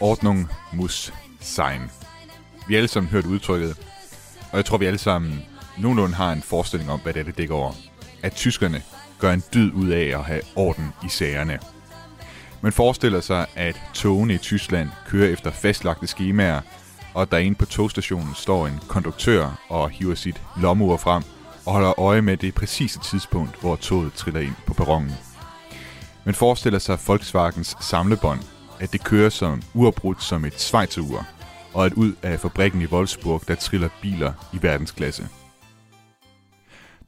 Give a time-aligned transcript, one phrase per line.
[0.00, 1.90] Ordnung muss sein.
[2.68, 3.76] Vi har alle sammen hørt udtrykket,
[4.50, 5.44] og jeg tror, vi alle sammen
[5.78, 7.72] nogenlunde har en forestilling om, hvad det er, det dækker over.
[8.22, 8.82] At tyskerne
[9.18, 11.58] gør en dyd ud af at have orden i sagerne.
[12.60, 16.60] Man forestiller sig, at togene i Tyskland kører efter fastlagte skemaer,
[17.14, 21.22] og der inde på togstationen står en konduktør og hiver sit lommeur frem
[21.66, 25.12] og holder øje med det præcise tidspunkt, hvor toget triller ind på perronen.
[26.24, 28.40] Man forestiller sig Volkswagens samlebånd,
[28.80, 31.26] at det kører som uafbrudt som et Schweizerur,
[31.74, 35.28] og at ud af fabrikken i Wolfsburg, der triller biler i verdensklasse.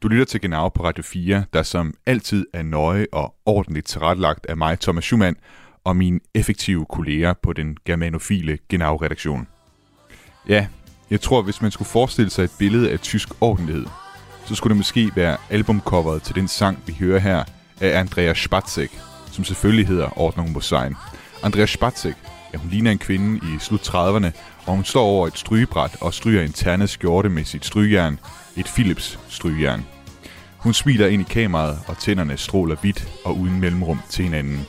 [0.03, 4.47] Du lytter til Genau på Radio 4, der som altid er nøje og ordentligt tilrettelagt
[4.47, 5.37] af mig, Thomas Schumann,
[5.85, 9.49] og mine effektive kolleger på den germanofile Genau-redaktion.
[10.49, 10.67] Ja,
[11.11, 13.87] jeg tror, hvis man skulle forestille sig et billede af tysk ordentlighed,
[14.47, 17.45] så skulle det måske være albumcoveret til den sang, vi hører her
[17.81, 18.91] af Andreas Spatzek,
[19.33, 20.65] som selvfølgelig hedder Ordnung muss
[21.43, 22.15] Andrea Andreas Spatzek,
[22.53, 24.31] ja, hun ligner en kvinde i slut 30'erne,
[24.67, 28.19] og hun står over et strygebræt og stryger en ternet skjorte med sit strygejern,
[28.57, 29.87] et Philips strygejern.
[30.57, 34.67] Hun smiler ind i kameraet, og tænderne stråler hvidt og uden mellemrum til hinanden.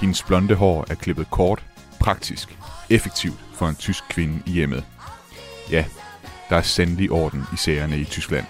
[0.00, 1.64] Hendes blonde hår er klippet kort,
[2.00, 2.56] praktisk,
[2.90, 4.84] effektivt for en tysk kvinde i hjemmet.
[5.70, 5.84] Ja,
[6.50, 8.46] der er sandelig orden i sagerne i Tyskland.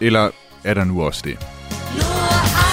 [0.00, 0.30] Eller
[0.64, 1.38] er der nu også det?
[1.98, 2.63] Nur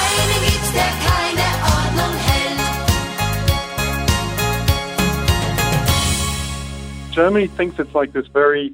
[7.19, 8.65] Germany thinks it's like this very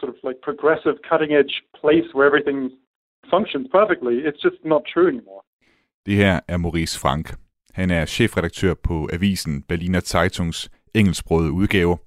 [0.00, 2.58] sort of like progressive, cutting edge place where everything
[3.34, 4.14] functions perfectly.
[4.28, 5.42] It's just not true anymore.
[6.06, 7.34] Det her er Maurice Frank.
[7.74, 11.98] Han er chefredaktør på avisen Berliner Zeitungs engelsksprogede udgave,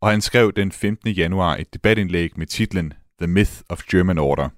[0.00, 1.10] og han skrev den 15.
[1.10, 4.48] januar et debatindlæg med titlen The Myth of German Order.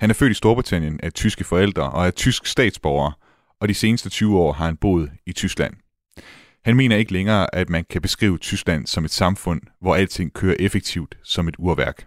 [0.00, 3.12] Han er født i Storbritannien af tyske forældre og er tysk statsborger,
[3.60, 5.74] og de seneste 20 år har han boet i Tyskland.
[6.64, 10.56] Han mener ikke længere, at man kan beskrive Tyskland som et samfund, hvor alting kører
[10.58, 12.06] effektivt som et urværk.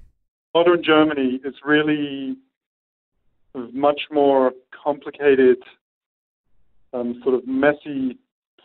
[0.55, 2.35] Modern Germany is really
[3.87, 4.51] much more
[4.85, 5.61] complicated,
[6.93, 7.99] um, sort of messy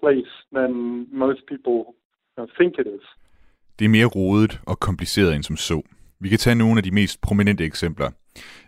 [0.01, 0.71] place than
[1.13, 1.79] most people
[2.39, 3.05] uh, think it is.
[3.79, 5.83] Det er mere rodet og kompliceret end som så.
[6.21, 8.11] Vi kan tage nogle af de mest prominente eksempler.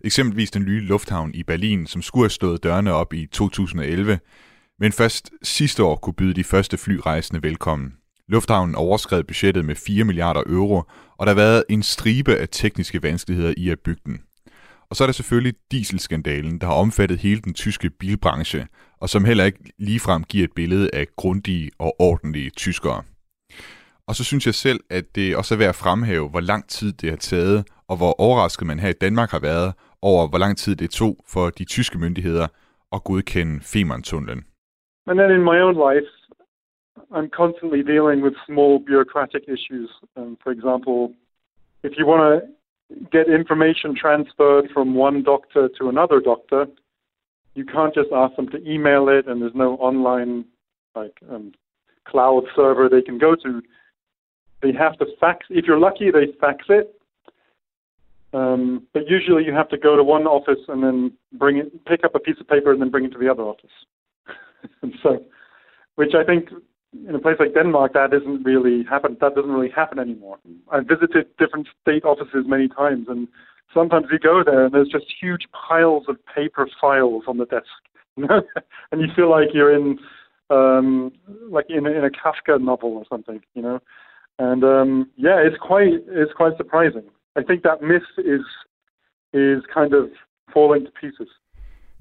[0.04, 4.18] Eksempelvis den nye lufthavn i Berlin, som skulle have stået dørene op i 2011,
[4.80, 7.94] men først sidste år kunne byde de første flyrejsende velkommen.
[8.28, 10.82] Lufthavnen overskred budgettet med 4 milliarder euro,
[11.18, 14.20] og der har været en stribe af tekniske vanskeligheder i at bygge den.
[14.90, 18.66] Og så er der selvfølgelig dieselskandalen, der har omfattet hele den tyske bilbranche,
[19.00, 23.02] og som heller ikke ligefrem giver et billede af grundige og ordentlige tyskere.
[24.06, 26.92] Og så synes jeg selv, at det også er værd at fremhæve, hvor lang tid
[26.92, 29.72] det har taget, og hvor overrasket man her i Danmark har været
[30.02, 32.46] over, hvor lang tid det tog for de tyske myndigheder
[32.92, 34.44] at godkende Femern-tunnelen.
[35.08, 36.02] And then in my own life,
[37.10, 39.88] I'm constantly dealing with small bureaucratic issues.
[40.16, 41.14] Um, for example,
[41.82, 46.66] if you want to get information transferred from one doctor to another doctor,
[47.54, 50.44] you can't just ask them to email it, and there's no online
[50.94, 51.52] like um,
[52.06, 53.62] cloud server they can go to.
[54.60, 55.46] They have to fax.
[55.48, 56.94] If you're lucky, they fax it.
[58.34, 62.04] Um, but usually, you have to go to one office and then bring it, pick
[62.04, 63.70] up a piece of paper, and then bring it to the other office.
[65.02, 65.24] so,
[65.96, 66.48] which I think
[67.06, 69.16] in a place like Denmark that isn't really happen.
[69.20, 70.38] That doesn't really happen anymore.
[70.72, 73.28] I've visited different state offices many times, and
[73.74, 77.66] sometimes you go there and there's just huge piles of paper files on the desk,
[78.16, 79.98] and you feel like you're in
[80.50, 81.12] um,
[81.50, 83.80] like in in a Kafka novel or something, you know.
[84.38, 87.04] And um, yeah, it's quite it's quite surprising.
[87.36, 88.40] I think that myth is
[89.32, 90.10] is kind of
[90.52, 91.28] falling to pieces.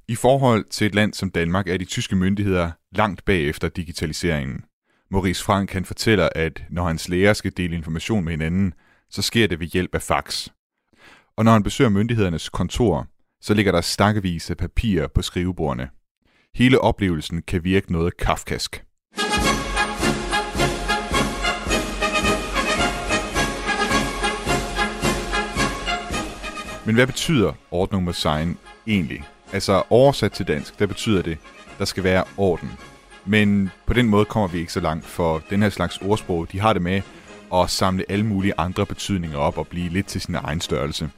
[0.10, 4.64] I forhold til et land som Danmark er de tyske myndigheder langt bagefter digitaliseringen.
[5.12, 8.74] Maurice Frank han fortæller, at når hans læger skal dele information med hinanden,
[9.10, 10.48] så sker det ved hjælp af fax.
[11.38, 13.08] Og når han besøger myndighedernes kontor,
[13.42, 15.90] så ligger der stakkevis af papirer på skrivebordene.
[16.56, 18.84] Hele oplevelsen kan virke noget kafkask.
[26.86, 28.58] Men hvad betyder Ordnung muss sein
[28.88, 29.24] egentlig?
[29.54, 31.38] Altså oversat til dansk, der betyder det,
[31.80, 32.72] der skal være orden.
[33.26, 36.60] Men på den måde kommer vi ikke så langt, for den her slags ordsprog, de
[36.60, 37.02] har det med
[37.54, 41.10] at samle alle mulige andre betydninger op og blive lidt til sin egen størrelse.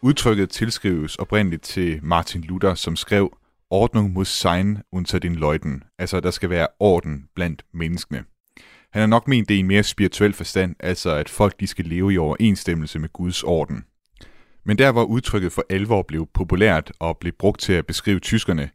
[0.00, 3.36] Udtrykket tilskrives oprindeligt til Martin Luther, som skrev
[3.70, 8.24] Ordnung muss sein unter den Leuten, altså der skal være orden blandt menneskene.
[8.92, 11.84] Han har nok ment det i en mere spirituel forstand, altså at folk de skal
[11.84, 13.84] leve i overensstemmelse med Guds orden.
[14.64, 18.70] Men der hvor udtrykket for alvor blev populært og blev brugt til at beskrive tyskerne,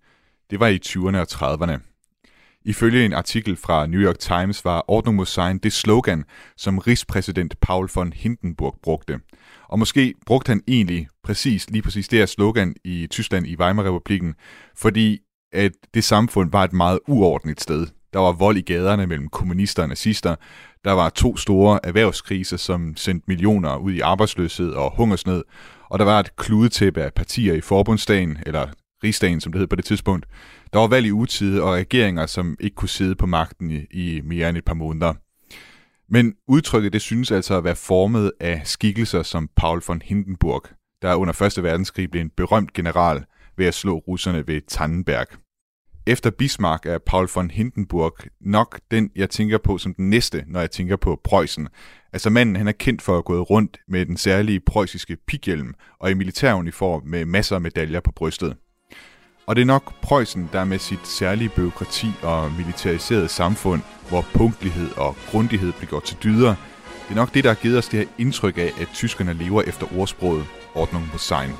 [0.50, 1.80] det var i 20'erne og 30'erne.
[2.66, 6.24] Ifølge en artikel fra New York Times var Ordnung muss sein det slogan,
[6.58, 9.20] som rigspræsident Paul von Hindenburg brugte.
[9.70, 14.36] Og måske brugte han egentlig præcis lige præcis det her slogan i Tyskland i Weimar-republiken,
[14.76, 15.20] fordi
[15.54, 17.88] at det samfund var et meget uordentligt sted.
[18.14, 20.36] Der var vold i gaderne mellem kommunister og nazister.
[20.86, 25.44] Der var to store erhvervskriser, som sendte millioner ud i arbejdsløshed og hungersnød.
[25.96, 28.68] Og der var et kludetæppe af partier i forbundsdagen, eller
[29.04, 30.26] rigsdagen, som det hed på det tidspunkt.
[30.74, 34.22] Der var valg i utide og regeringer, som ikke kunne sidde på magten i, i
[34.24, 35.14] mere end et par måneder.
[36.10, 40.64] Men udtrykket det synes altså at være formet af skikkelser som Paul von Hindenburg,
[41.02, 41.64] der under 1.
[41.64, 43.26] verdenskrig blev en berømt general
[43.58, 45.28] ved at slå russerne ved Tannenberg.
[46.08, 50.60] Efter Bismarck er Paul von Hindenburg nok den, jeg tænker på som den næste, når
[50.60, 51.68] jeg tænker på Preussen.
[52.16, 56.12] Altså manden, han er kendt for at gå rundt med den særlige preussiske pighjelm og
[56.12, 58.56] i militæruniform med masser af medaljer på brystet.
[59.48, 64.90] Og det er nok Preussen, der med sit særlige byråkrati og militariserede samfund, hvor punktlighed
[64.98, 66.56] og grundighed bliver gjort til dyder,
[67.04, 69.62] det er nok det, der har givet os det her indtryk af, at tyskerne lever
[69.62, 70.46] efter ordsproget
[70.76, 71.52] Ordnung muss sein.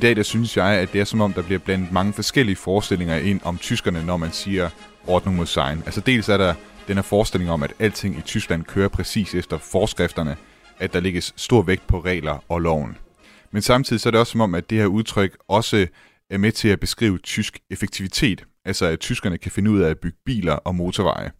[0.00, 3.16] Dag der synes jeg, at det er som om, der bliver blandet mange forskellige forestillinger
[3.16, 4.70] ind om tyskerne, når man siger
[5.06, 5.82] Ordnung muss sein.
[5.86, 6.54] Altså dels er der
[6.88, 10.36] den her forestilling om, at alting i Tyskland kører præcis efter forskrifterne,
[10.78, 12.96] at der lægges stor vægt på regler og loven.
[13.50, 15.86] Men samtidig så er det også som om, at det her udtryk også
[16.30, 19.98] er med til at beskrive tysk effektivitet, altså at tyskerne kan finde ud af at
[19.98, 21.30] bygge biler og motorveje.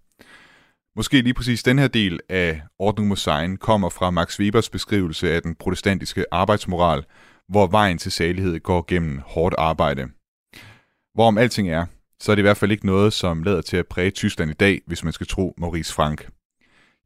[0.97, 5.33] Måske lige præcis den her del af Ordnung muss sein kommer fra Max Webers beskrivelse
[5.33, 7.05] af den protestantiske arbejdsmoral,
[7.53, 10.03] hvor vejen til salighed går gennem hårdt arbejde.
[11.15, 11.85] Hvorom alting er,
[12.19, 14.61] så er det i hvert fald ikke noget, som lader til at præge Tyskland i
[14.65, 16.29] dag, hvis man skal tro Maurice Frank.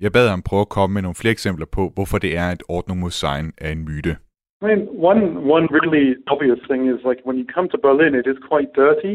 [0.00, 2.62] Jeg bad ham prøve at komme med nogle flere eksempler på, hvorfor det er, at
[2.68, 4.16] Ordnung mod sein er en myte.
[4.62, 5.22] I mean, one
[5.56, 9.14] one really obvious thing is like when you come to Berlin, it is quite dirty.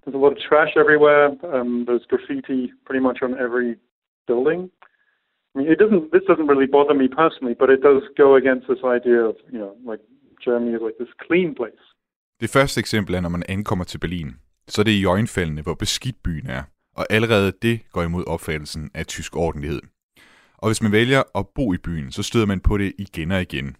[0.00, 1.26] There's a lot of trash everywhere.
[1.54, 3.70] Um, there's graffiti pretty much on every
[4.30, 4.60] building.
[5.50, 6.04] I mean, it doesn't.
[6.14, 9.60] This doesn't really bother me personally, but it does go against this idea of you
[9.62, 10.02] know like
[10.48, 11.84] Germany is like this clean place.
[12.40, 14.30] Det første eksempel er, når man ankommer til Berlin.
[14.68, 16.62] Så er det i øjenfaldene, hvor beskidt byen er.
[16.96, 19.80] Og allerede det går imod opfattelsen af tysk ordentlighed.
[20.58, 23.40] Og hvis man vælger at bo i byen, så støder man på det igen og
[23.42, 23.76] igen.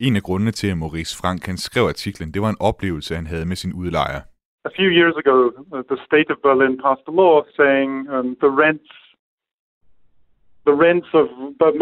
[0.00, 3.26] En af grundene til, at Maurice Frank han skrev artiklen, det var en oplevelse, han
[3.26, 4.20] havde med sin udlejer.
[4.64, 5.36] A few years ago,
[5.92, 8.90] the state of Berlin passed a law saying um, the rents
[10.68, 11.26] the rents of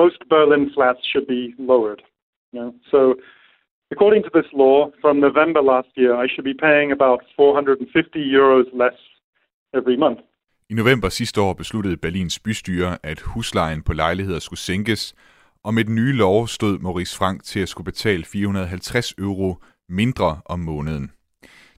[0.05, 2.03] most Berlin flats should be lowered.
[2.53, 2.75] You know?
[2.93, 3.01] So
[3.91, 8.67] According to this law, from November last year, I should be paying about 450 euros
[8.83, 8.99] less
[9.79, 10.21] every month.
[10.71, 15.15] I november sidste år besluttede Berlins bystyre, at huslejen på lejligheder skulle sænkes,
[15.65, 19.57] og med den nye lov stod Maurice Frank til at skulle betale 450 euro
[19.89, 21.11] mindre om måneden.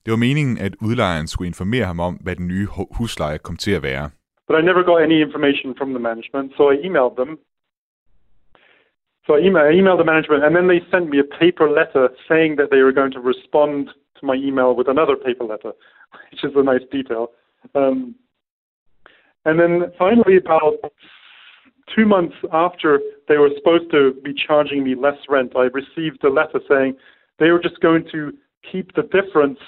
[0.04, 2.66] Det var meningen, at udlejeren skulle informere ham om, hvad den nye
[2.98, 4.10] husleje kom til at være.
[4.48, 7.38] But I never got any information from the management, so I emailed them
[9.30, 12.08] So I, email, I emailed the management, and then they sent me a paper letter
[12.28, 15.70] saying that they were going to respond to my email with another paper letter,
[16.32, 17.28] which is a nice detail.
[17.76, 18.16] Um,
[19.44, 20.78] and then finally, about
[21.94, 26.28] two months after they were supposed to be charging me less rent, I received a
[26.28, 26.96] letter saying
[27.38, 28.32] they were just going to
[28.72, 29.60] keep the difference.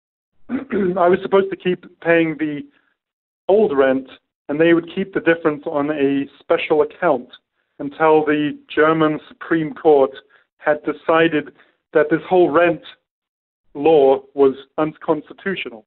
[0.50, 2.62] I was supposed to keep paying the
[3.48, 4.08] old rent,
[4.48, 7.28] and they would keep the difference on a special account
[7.78, 8.42] until the
[8.76, 10.14] German Supreme Court
[10.66, 11.44] had decided
[11.94, 12.84] that this whole rent
[13.74, 14.06] law
[14.42, 15.82] was unconstitutional.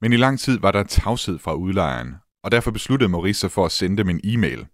[0.00, 3.64] Men i lang tid var der tavshed fra udlejeren, og derfor besluttede Maurice sig for
[3.64, 4.66] at sende dem en e-mail.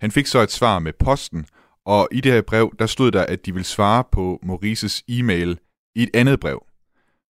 [0.00, 1.46] Han fik så et svar med posten,
[1.84, 5.58] og i det her brev, der stod der, at de ville svare på Maurices e-mail
[5.94, 6.64] i et andet brev.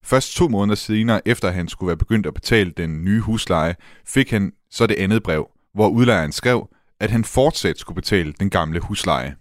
[0.05, 3.75] Først to måneder senere, efter han skulle være begyndt at betale den nye husleje,
[4.07, 6.69] fik han så det andet brev, hvor udlejeren skrev,
[7.01, 9.37] at han fortsat skulle betale den gamle husleje.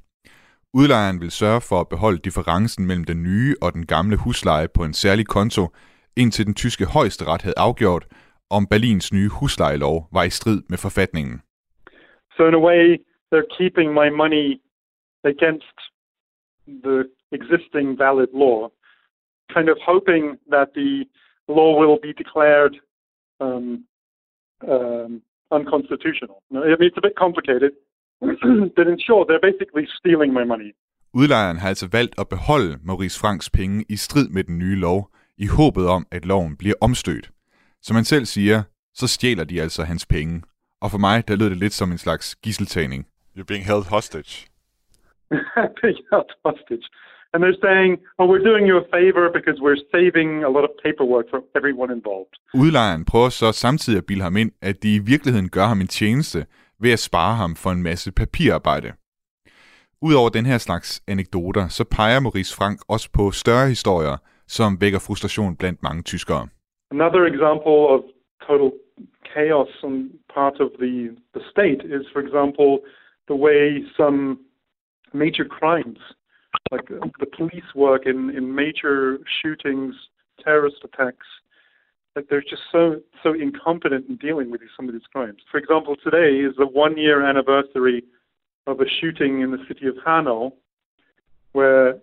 [0.73, 4.83] Udlejeren vil sørge for at beholde differencen mellem den nye og den gamle husleje på
[4.83, 5.63] en særlig konto,
[6.15, 8.05] indtil den tyske højesteret havde afgjort,
[8.49, 11.41] om Berlins nye huslejelov var i strid med forfatningen.
[12.35, 12.97] So in a way,
[13.31, 14.61] they're keeping my money
[15.23, 15.77] against
[16.85, 16.97] the
[17.31, 18.69] existing valid law,
[19.55, 20.23] kind of hoping
[20.53, 21.05] that the
[21.57, 22.73] law will be declared
[23.39, 23.85] um,
[24.73, 25.21] um,
[25.51, 26.36] unconstitutional.
[26.51, 27.72] I mean, it's a bit complicated,
[28.77, 30.72] but in short, they're basically stealing my money.
[31.13, 35.10] Udlejeren har altså valgt at beholde Maurice Franks penge i strid med den nye lov,
[35.38, 37.32] i håbet om, at loven bliver omstødt.
[37.82, 38.63] Som han selv siger,
[38.94, 40.44] så stjæler de altså hans penge.
[40.82, 43.08] Og for mig, der lød det lidt som en slags gisseltagning.
[43.38, 44.34] You're being held hostage.
[45.82, 46.88] being held hostage.
[47.34, 50.72] And they're saying, oh, we're doing you a favor because we're saving a lot of
[50.86, 52.34] paperwork for everyone involved.
[52.53, 55.88] Udlejeren prøver så samtidig at bilde ham ind, at de i virkeligheden gør ham en
[55.88, 56.46] tjeneste
[56.79, 58.89] ved at spare ham for en masse papirarbejde.
[60.01, 64.17] Udover den her slags anekdoter, så peger Maurice Frank også på større historier,
[64.48, 66.48] som vækker frustration blandt mange tyskere.
[66.91, 68.01] Another example of
[68.48, 68.72] total
[69.34, 69.93] chaos on
[70.36, 70.96] part of the,
[71.36, 72.72] the state is, for example,
[73.31, 73.62] the way
[74.00, 74.19] some
[75.13, 76.00] major crimes,
[76.71, 76.87] like
[77.19, 79.95] the police work in, in major shootings,
[80.43, 81.27] terrorist attacks,
[82.15, 85.39] like they're just so so incompetent in dealing with some of these crimes.
[85.51, 88.03] For example, today is the one year anniversary
[88.65, 90.51] of a shooting in the city of Hanau,
[91.53, 91.99] where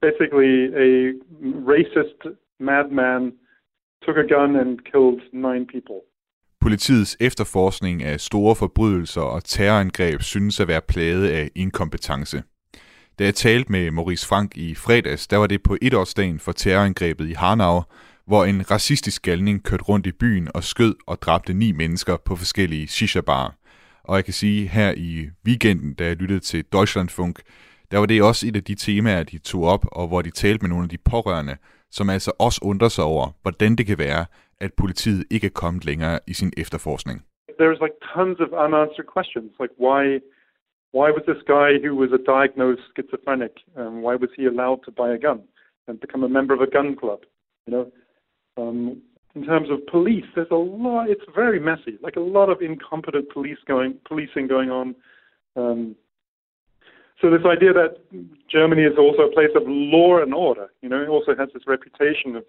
[0.00, 0.54] basically
[0.86, 1.12] a
[1.72, 3.32] racist madman
[4.02, 6.00] took a gun and killed nine people.
[6.60, 12.42] Politiets efterforskning af store forbrydelser og terrorangreb synes at være plaget af inkompetence.
[13.18, 17.28] Da jeg talte med Maurice Frank i fredags, der var det på etårsdagen for terrorangrebet
[17.28, 17.82] i Hanau,
[18.26, 22.36] hvor en racistisk galning kørte rundt i byen og skød og dræbte ni mennesker på
[22.36, 23.50] forskellige shisha-barer.
[24.04, 27.40] Og jeg kan sige, her i weekenden, da jeg lyttede til Deutschlandfunk,
[27.90, 30.62] der var det også et af de temaer, de tog op, og hvor de talte
[30.62, 31.56] med nogle af de pårørende,
[31.90, 34.26] som altså også undrer sig over, hvordan det kan være,
[34.60, 37.24] at politiet ikke er kommet længere i sin efterforskning.
[37.60, 40.02] There's like tons of unanswered questions, like why
[40.92, 44.90] why was this guy who was a diagnosed schizophrenic, um, why was he allowed to
[44.90, 45.42] buy a gun
[45.88, 47.20] and become a member of a gun club?
[47.66, 47.92] You know,
[48.56, 49.02] um,
[49.34, 51.10] in terms of police, there's a lot.
[51.10, 54.94] It's very messy, like a lot of incompetent police going policing going on.
[55.56, 55.96] Um,
[57.20, 57.96] so this idea that
[58.50, 61.62] Germany is also a place of law and order, you know, it also has this
[61.66, 62.44] reputation of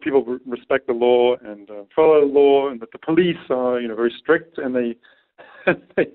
[0.00, 3.80] people re- respect the law and uh, follow the law, and that the police are,
[3.80, 4.96] you know, very strict and they
[5.66, 6.06] and they,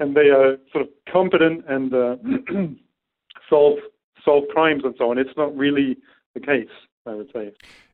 [0.00, 2.14] and they are sort of competent and uh,
[3.50, 3.78] solve
[4.26, 5.18] solve crimes and so on.
[5.24, 5.90] It's not really
[6.36, 6.74] the case,
[7.06, 7.46] I would say.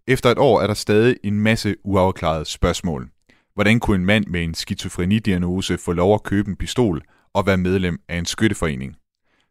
[0.06, 3.08] Efter et år er der stadig en masse uafklarede spørgsmål.
[3.54, 7.02] Hvordan kunne en mand med en skizofrenidiagnose få lov at købe en pistol
[7.34, 8.96] og være medlem af en skytteforening?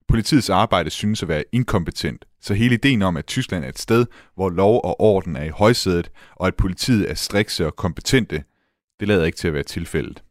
[0.08, 4.06] Politiets arbejde synes at være inkompetent, så hele ideen om, at Tyskland er et sted,
[4.36, 8.44] hvor lov og orden er i højsædet, og at politiet er strikse og kompetente,
[9.00, 10.24] det lader ikke til at være tilfældet.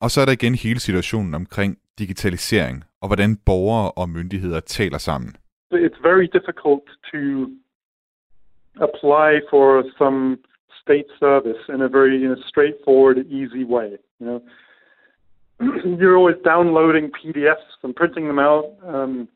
[0.00, 4.98] Og så er der igen hele situationen omkring digitalisering, og hvordan borgere og myndigheder taler
[4.98, 5.36] sammen.
[5.74, 7.20] It's very difficult to
[8.86, 9.66] apply for
[9.98, 10.38] some
[10.82, 13.88] state service in a very in a straightforward, easy way.
[14.20, 14.40] You know,
[16.00, 19.28] you're always downloading PDFs and printing them out, um,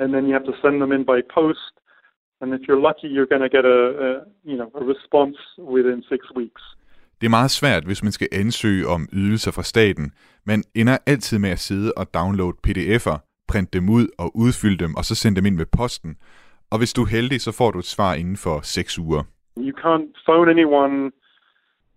[0.00, 1.72] and then you have to send them in by post.
[2.40, 4.08] And if you're lucky, you're going to get a, a
[4.50, 6.62] you know a response within six weeks.
[7.20, 10.12] Det er meget svært, hvis man skal ansøge om ydelser fra staten.
[10.46, 14.94] Man ender altid med at sidde og downloade pdf'er, printe dem ud og udfylde dem,
[14.94, 16.16] og så sende dem ind med posten.
[16.72, 19.22] Og hvis du er heldig, så får du et svar inden for 6 uger.
[19.56, 20.94] You can't phone anyone.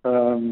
[0.10, 0.44] Um,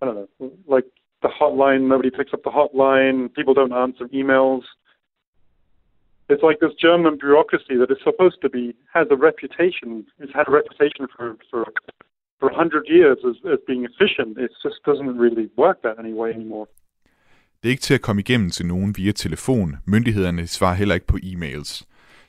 [0.00, 0.28] I don't know,
[0.76, 0.88] like
[1.24, 1.82] the hotline.
[1.92, 3.18] Nobody picks up the hotline.
[3.36, 4.64] People don't answer emails.
[6.30, 8.64] It's like this German bureaucracy that is supposed to be
[8.96, 9.88] has a reputation.
[10.22, 11.60] It's had a reputation for for
[12.42, 14.30] for a hundred years as, as being efficient.
[14.44, 16.66] It just doesn't really work that anyway anymore.
[17.62, 19.76] Det er ikke til at komme igennem til nogen via telefon.
[19.86, 21.82] Myndighederne svarer heller ikke på e-mails.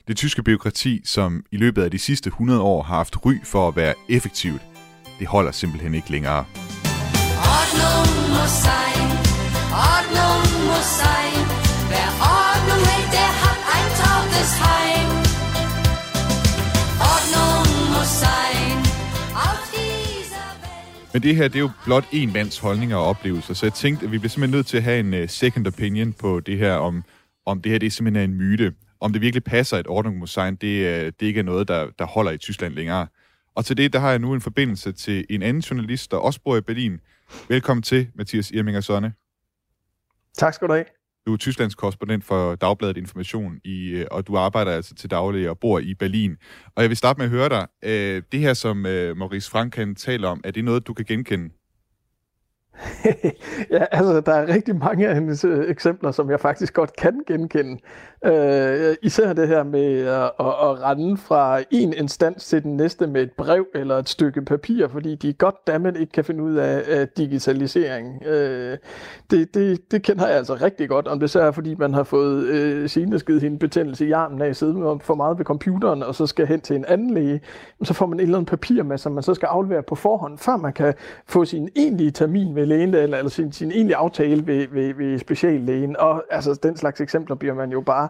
[0.08, 3.68] Det tyske byråkrati, som i løbet af de sidste 100 år har haft ry for
[3.68, 4.62] at være effektivt,
[5.18, 6.44] det holder simpelthen ikke længere.
[7.56, 9.08] Ordnung muss sein,
[9.92, 11.44] Ordnung muss sein.
[11.90, 14.83] Wer Ordnung hält, der hat ein trautes Heim.
[21.14, 24.06] Men det her, det er jo blot en mands holdninger og oplevelser, så jeg tænkte,
[24.06, 26.74] at vi bliver simpelthen nødt til at have en uh, second opinion på det her,
[26.74, 27.04] om,
[27.46, 28.74] om det her det er simpelthen en myte.
[29.00, 31.86] Om det virkelig passer, at Ordnung muss sein, det, uh, det ikke er noget, der,
[31.98, 33.06] der holder i Tyskland længere.
[33.54, 36.40] Og til det, der har jeg nu en forbindelse til en anden journalist, der også
[36.44, 37.00] bor i Berlin.
[37.48, 39.12] Velkommen til, Mathias Irminger Sonne.
[40.38, 40.84] Tak skal du have.
[41.26, 45.50] Du er Tysklands korrespondent for Dagbladet Information, i, øh, og du arbejder altså til daglig
[45.50, 46.36] og bor i Berlin.
[46.74, 47.66] Og jeg vil starte med at høre dig.
[47.82, 51.50] Øh, det her, som øh, Maurice Frank taler om, er det noget, du kan genkende?
[53.70, 57.20] ja, altså, der er rigtig mange af hendes øh, eksempler, som jeg faktisk godt kan
[57.26, 57.80] genkende.
[58.26, 63.06] Øh, især det her med at, at, at rende fra en instans til den næste
[63.06, 66.54] med et brev eller et stykke papir, fordi de godt dammit ikke kan finde ud
[66.54, 68.26] af, af digitalisering.
[68.26, 68.78] Øh,
[69.30, 72.02] det, det, det kender jeg altså rigtig godt, om det så er, fordi man har
[72.02, 76.14] fået øh, sineskidt hende betændelse i armen af at sidde for meget ved computeren, og
[76.14, 77.40] så skal hen til en anden læge.
[77.82, 80.38] Så får man et eller andet papir med, som man så skal aflevere på forhånd,
[80.38, 80.94] før man kan
[81.26, 85.18] få sin egentlige termin ved lægen, eller, eller sin, sin egentlige aftale ved, ved, ved
[85.18, 85.96] speciallægen.
[85.96, 88.08] Og altså, den slags eksempler bliver man jo bare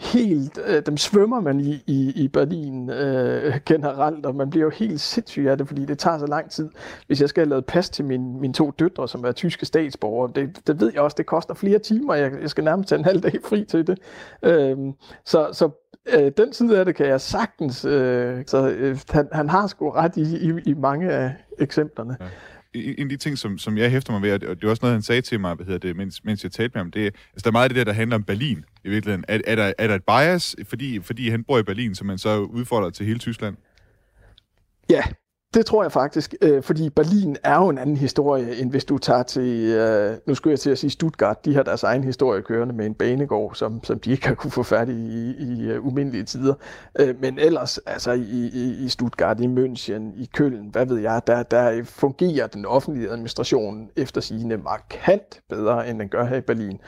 [0.00, 4.70] helt, øh, dem svømmer man i, i, i Berlin øh, generelt, og man bliver jo
[4.70, 6.70] helt sindssyg af det, fordi det tager så lang tid.
[7.06, 10.32] Hvis jeg skal have lavet pas til min, mine to døtre, som er tyske statsborgere,
[10.34, 13.04] det, det ved jeg også, det koster flere timer, jeg, jeg skal nærmest tage en
[13.04, 13.98] halv dag fri til det.
[14.42, 14.76] Øh,
[15.24, 15.70] så så
[16.14, 19.90] øh, den side af det kan jeg sagtens, øh, så øh, han, han har sgu
[19.90, 22.16] ret i, i, i mange af eksemplerne.
[22.20, 22.26] Ja
[22.74, 24.94] en af de ting, som, som jeg hæfter mig ved, og det er også noget,
[24.94, 27.06] han sagde til mig, hvad hedder det, mens, mens jeg talte med ham, det er,
[27.06, 29.24] altså der er meget af det der, der handler om Berlin i virkeligheden.
[29.28, 32.18] Er, er, der, er der et bias, fordi, fordi han bor i Berlin, som man
[32.18, 33.56] så udfordrer til hele Tyskland?
[34.90, 35.02] Ja,
[35.54, 38.98] det tror jeg faktisk, øh, fordi Berlin er jo en anden historie, end hvis du
[38.98, 42.42] tager til, øh, nu skulle jeg til at sige Stuttgart, de har deres egen historie
[42.42, 45.86] kørende med en banegård, som, som de ikke har kunne få færdig i, i uh,
[45.86, 46.54] umindelige tider.
[46.98, 51.22] Øh, men ellers, altså i, i, i Stuttgart, i München, i Køln, hvad ved jeg,
[51.26, 56.40] der, der fungerer den offentlige administration efter sigende markant bedre, end den gør her i
[56.40, 56.80] Berlin.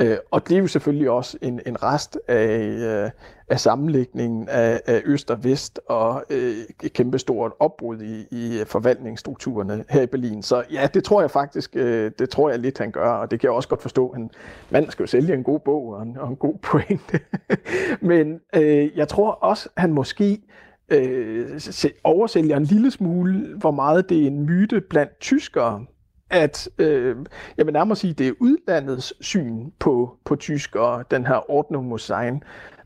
[0.00, 3.10] Øh, og det er jo selvfølgelig også en, en rest af, øh,
[3.48, 9.84] af sammenlægningen af, af øst og vest og øh, et kæmpestort opbrud i, i forvaltningsstrukturerne
[9.88, 10.42] her i Berlin.
[10.42, 13.40] Så ja, det tror jeg faktisk, øh, det tror jeg lidt, han gør, og det
[13.40, 14.12] kan jeg også godt forstå.
[14.12, 14.30] Han,
[14.70, 17.20] man skal jo sælge en god bog og en, og en god pointe.
[18.10, 20.42] Men øh, jeg tror også, han måske
[20.88, 21.60] øh,
[22.04, 25.84] oversælger en lille smule, hvor meget det er en myte blandt tyskere,
[26.30, 27.16] at øh,
[27.56, 32.02] jeg vil nærmere sige, det er udlandets syn på, på tyskere, den her Ordnung muss
[32.02, 32.42] sein,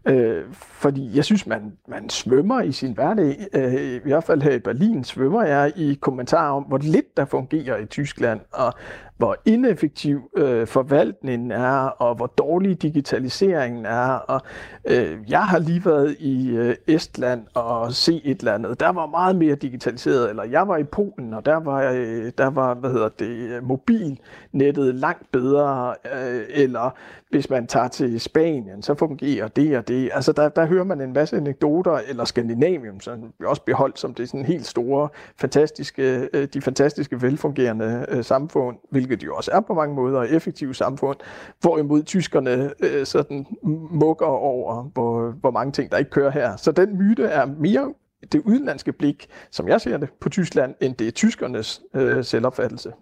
[0.06, 3.46] Øh, fordi jeg synes, man, man svømmer i sin hverdag.
[3.54, 7.24] Øh, I hvert fald her i Berlin svømmer jeg i kommentarer om, hvor lidt der
[7.24, 8.74] fungerer i Tyskland, og
[9.22, 14.08] hvor ineffektiv øh, forvaltningen er, og hvor dårlig digitaliseringen er.
[14.08, 14.40] Og
[14.84, 18.80] øh, jeg har lige været i øh, Estland og se et eller andet.
[18.80, 20.30] Der var meget mere digitaliseret.
[20.30, 23.64] Eller jeg var i Polen, og der var, øh, der var hvad hedder det, øh,
[23.64, 25.94] mobilnettet langt bedre.
[26.14, 26.94] Øh, eller
[27.30, 30.10] hvis man tager til Spanien, så fungerer det og det.
[30.12, 34.14] Altså der, der hører man en masse anekdoter, eller Skandinavium, som vi også beholdt som
[34.14, 39.50] det sådan helt store, fantastiske, øh, de fantastiske velfungerende øh, samfund, hvilket de jo også
[39.50, 41.18] er på mange måder, effektive samfund,
[41.60, 43.46] hvorimod tyskerne øh, sådan
[43.90, 46.56] mukker over, hvor, hvor mange ting, der ikke kører her.
[46.56, 47.94] Så den myte er mere
[48.32, 52.92] det udenlandske blik, som jeg ser det, på Tyskland, end det er tyskernes øh, selvopfattelse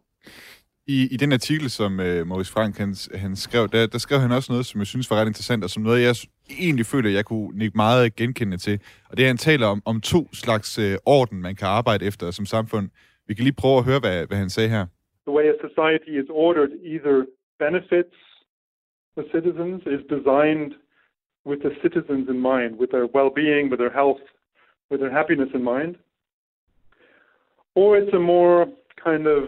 [0.91, 4.33] i, i den artikel, som øh, Maurice Frank han, han skrev, der, der skrev han
[4.33, 6.17] også noget, som jeg synes var ret interessant, og som noget, jeg
[6.59, 8.81] egentlig føler, jeg kunne nikke meget genkende til.
[9.11, 12.31] Og det er, han taler om, om to slags øh, orden, man kan arbejde efter
[12.31, 12.89] som samfund.
[13.29, 14.87] Vi kan lige prøve at høre, hvad, hvad han sagde her.
[15.31, 17.17] The way a society is ordered either
[17.61, 18.17] benefits
[19.17, 20.73] the citizens, is designed
[21.49, 24.25] with the citizens in mind, with their well-being, with their health,
[24.91, 25.93] with their happiness in mind,
[27.77, 28.67] or it's a more
[29.05, 29.43] kind of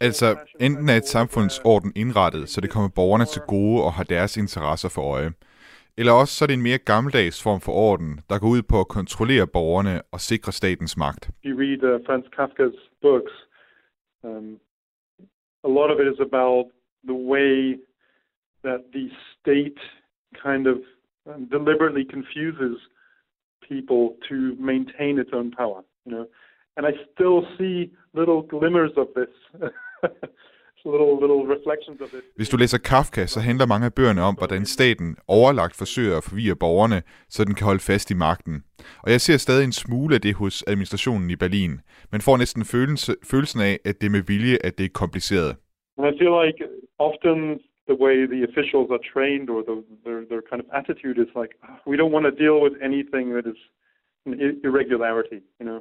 [0.00, 4.36] Altså, enten er et samfundsorden indrettet, så det kommer borgerne til gode og har deres
[4.36, 5.30] interesser for øje.
[5.98, 8.80] Eller også så er det en mere gammeldags form for orden, der går ud på
[8.80, 11.30] at kontrollere borgerne og sikre statens magt.
[11.44, 13.32] You read uh, Franz Kafka's books.
[14.24, 14.60] Um,
[15.64, 16.66] a lot of it is about
[17.04, 17.78] the way
[18.62, 19.08] that the
[19.40, 19.78] state
[20.42, 20.78] kind of
[21.32, 22.78] um, deliberately confuses
[23.66, 25.82] people to maintain its own power.
[26.04, 26.26] You know,
[26.76, 29.70] and I still see little glimmers of this
[30.92, 32.22] little, little reflections of it.
[32.36, 36.24] Hvis du læser Kafka, så handler mange af bøgerne om, hvordan staten overlagt forsøger at
[36.28, 38.56] forvirre borgerne, så den kan holde fast i magten.
[39.04, 41.72] Og jeg ser stadig en smule af det hos administrationen i Berlin.
[42.12, 45.52] Man får næsten følelse, følelsen af, at det er med vilje, at det er kompliceret.
[45.98, 46.58] And I feel like
[47.08, 47.38] often
[47.90, 51.52] the way the officials are trained or the, their, their kind of attitude is like,
[51.66, 53.60] ah, we don't want to deal with anything that is
[54.26, 54.34] an
[54.68, 55.80] irregularity, you know.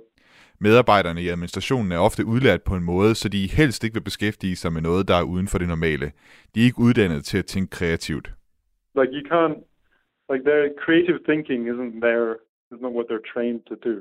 [0.59, 4.55] Medarbejderne i administrationen er ofte udlært på en måde, så de helst ikke vil beskæftige
[4.55, 6.11] sig med noget, der er uden for det normale.
[6.55, 8.33] De er ikke uddannet til at tænke kreativt.
[8.95, 9.57] Like you can't,
[10.31, 12.29] like their creative thinking isn't there,
[12.71, 13.95] is not what they're trained to do.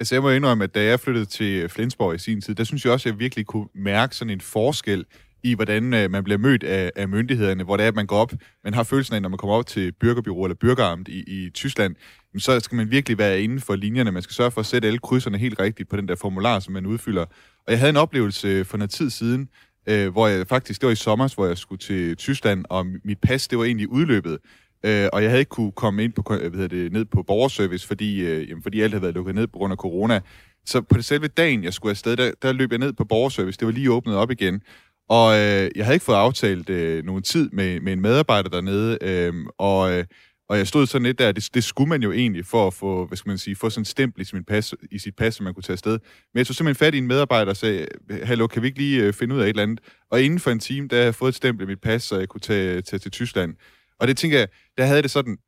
[0.00, 2.84] Altså jeg må indrømme, at da jeg flyttede til Flensborg i sin tid, der synes
[2.84, 5.06] jeg også, at jeg virkelig kunne mærke sådan en forskel
[5.44, 8.16] i, hvordan øh, man bliver mødt af, af myndighederne, hvor det er, at man går
[8.16, 8.32] op,
[8.64, 11.94] man har følelsen af, når man kommer op til byrgerbyrå eller byrgeramt i, i Tyskland,
[12.38, 14.12] så skal man virkelig være inden for linjerne.
[14.12, 16.72] Man skal sørge for at sætte alle krydserne helt rigtigt på den der formular, som
[16.72, 17.24] man udfylder.
[17.66, 19.48] Og jeg havde en oplevelse øh, for noget tid siden,
[19.88, 23.18] øh, hvor jeg faktisk, det var i sommer, hvor jeg skulle til Tyskland, og mit
[23.22, 24.38] pas, det var egentlig udløbet.
[24.84, 27.22] øh, og jeg havde ikke kunne komme ind på, øh, hvad hedder det, ned på
[27.22, 30.20] borgerservice, fordi, øh, jamen, fordi alt havde været lukket ned på grund af corona.
[30.66, 33.58] Så på det selve dagen, jeg skulle afsted, der, der løb jeg ned på borgerservice.
[33.58, 34.62] Det var lige åbnet op igen.
[35.08, 38.98] Og øh, jeg havde ikke fået aftalt øh, nogen tid med, med en medarbejder dernede,
[39.02, 40.04] øh, og, øh,
[40.48, 43.06] og jeg stod sådan lidt der, det, det skulle man jo egentlig for at få,
[43.06, 45.44] hvad skal man sige, få sådan en stempel i, sin pas, i sit pas, som
[45.44, 45.98] man kunne tage afsted.
[46.32, 47.86] Men jeg tog simpelthen fat i en medarbejder og sagde,
[48.22, 49.80] hallo, kan vi ikke lige øh, finde ud af et eller andet?
[50.10, 52.18] Og inden for en time, der havde jeg fået et stempel i mit pas, så
[52.18, 53.54] jeg kunne tage, tage til Tyskland.
[54.00, 55.38] Og det tænker jeg, der havde det sådan,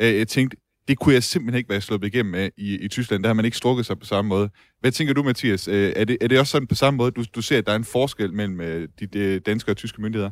[0.00, 0.56] øh, jeg tænkte,
[0.88, 3.22] det kunne jeg simpelthen ikke være sluppet igennem af i, i Tyskland.
[3.22, 4.50] Der har man ikke strukket sig på samme måde.
[4.80, 5.68] Hvad tænker du, Mathias?
[5.68, 7.72] Øh, er, det, er det også sådan på samme måde, du, du ser, at der
[7.72, 10.30] er en forskel mellem øh, de, de danske og tyske myndigheder?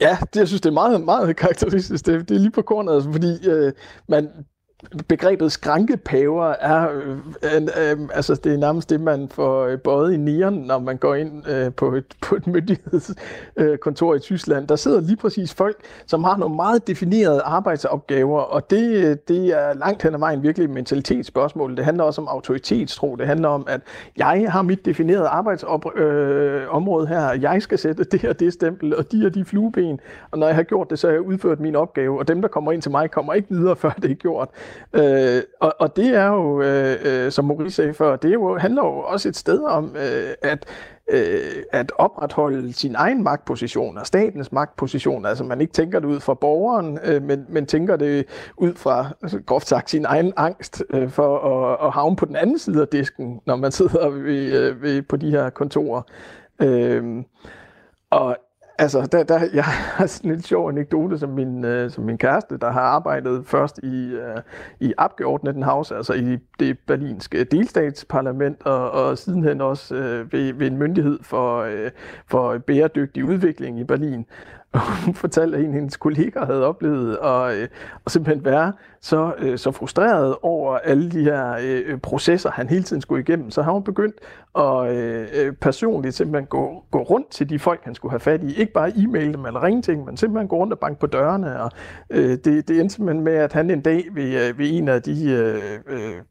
[0.00, 2.06] Ja, det, jeg synes, det er meget, meget karakteristisk.
[2.06, 3.72] Det, det er lige på kornet, altså, fordi øh,
[4.08, 4.28] man,
[5.08, 10.16] begrebet skrankepaver er, øh, øh, altså det er nærmest det, man får øh, bøjet i
[10.16, 14.68] nieren, når man går ind øh, på, et, på et myndighedskontor øh, i Tyskland.
[14.68, 19.46] Der sidder lige præcis folk, som har nogle meget definerede arbejdsopgaver, og det, øh, det
[19.46, 21.76] er langt hen ad vejen virkelig et mentalitetsspørgsmål.
[21.76, 23.16] Det handler også om autoritetstro.
[23.16, 23.80] Det handler om, at
[24.16, 29.12] jeg har mit definerede arbejdsområde øh, her, jeg skal sætte det her det stempel, og
[29.12, 31.76] de og de flueben, og når jeg har gjort det, så har jeg udført min
[31.76, 34.48] opgave, og dem, der kommer ind til mig, kommer ikke videre, før det er gjort.
[34.92, 38.58] Øh, og, og det er jo, øh, øh, som Maurice sagde før, det er jo,
[38.58, 40.66] handler jo også et sted om, øh, at
[41.08, 45.26] øh, at opretholde sin egen magtposition og statens magtposition.
[45.26, 48.26] Altså man ikke tænker det ud fra borgeren, øh, men, men tænker det
[48.56, 52.36] ud fra, altså, groft sagt, sin egen angst øh, for at, at havne på den
[52.36, 56.02] anden side af disken, når man sidder ved, øh, ved, på de her kontorer.
[56.62, 57.24] Øh,
[58.10, 58.36] og
[58.80, 62.58] Altså, der, der, jeg har sådan en sjov anekdote, som min, øh, som min kæreste,
[62.58, 64.36] der har arbejdet først i, øh,
[64.80, 70.76] i Abgeordnetenhaus, altså i det berlinske delstatsparlament, og, og sidenhen også øh, ved, ved en
[70.76, 71.90] myndighed for, øh,
[72.26, 74.26] for bæredygtig udvikling i Berlin.
[74.72, 77.68] Og hun fortalte, at en af hendes kolleger havde oplevet at, øh,
[78.06, 82.82] at simpelthen være så, øh, så frustreret over alle de her øh, processer, han hele
[82.82, 83.50] tiden skulle igennem.
[83.50, 84.16] Så har hun begyndt
[84.58, 88.42] at øh, øh, personligt simpelthen gå, gå rundt til de folk, han skulle have fat
[88.42, 88.54] i.
[88.54, 91.06] Ikke bare e-mail dem eller ringe til dem, men simpelthen gå rundt og banke på
[91.06, 91.62] dørene.
[91.62, 91.70] Og,
[92.10, 95.30] øh, det, det endte simpelthen med, at han en dag ved, ved en af de
[95.30, 96.22] øh, øh,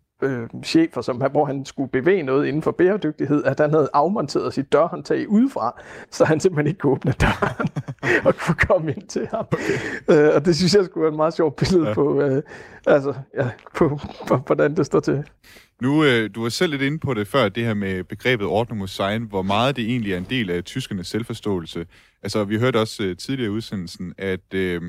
[0.64, 4.72] chefer, som, hvor han skulle bevæge noget inden for bæredygtighed, at han havde afmonteret sit
[4.72, 7.68] dørhåndtag udefra, så han simpelthen ikke kunne åbne døren
[8.28, 9.46] og kunne komme ind til ham.
[9.52, 10.28] Okay.
[10.28, 11.94] Øh, og det synes jeg skulle være et meget sjovt billede ja.
[11.94, 12.44] på, øh,
[12.88, 15.24] altså, ja, på, på, hvordan det står til.
[15.82, 18.80] Nu, øh, du var selv lidt inde på det før, det her med begrebet ordning
[18.80, 21.86] mod sein, hvor meget det egentlig er en del af tyskernes selvforståelse.
[22.24, 24.82] Altså, vi hørte også øh, tidligere i udsendelsen, at øh,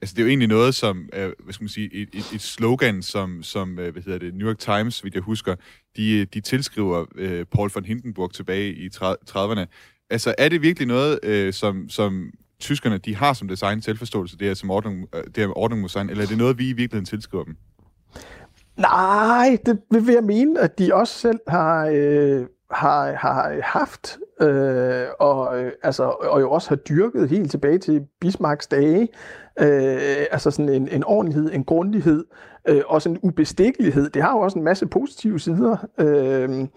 [0.00, 2.40] Altså, det er jo egentlig noget, som, øh, hvad skal man sige, et, et, et
[2.40, 5.54] slogan, som, som øh, hvad hedder det, New York Times, hvis jeg husker,
[5.96, 9.66] de, øh, de tilskriver øh, Paul von Hindenburg tilbage i 30'erne.
[10.10, 12.30] Altså, er det virkelig noget, øh, som, som
[12.60, 15.80] tyskerne, de har som design selvforståelse, det her, som ordning, øh, det her med ordning
[15.80, 17.56] mod eller er det noget, vi i virkeligheden tilskriver dem?
[18.76, 25.06] Nej, det vil jeg mene, at de også selv har, øh, har, har haft, øh,
[25.18, 29.08] og, øh, altså, og jo også har dyrket helt tilbage til Bismarcks dage,
[29.60, 32.24] øh, altså sådan en, en ordentlighed, en grundighed,
[32.68, 34.10] øh, også en ubestikkelighed.
[34.10, 36.68] Det har jo også en masse positive sider, øh,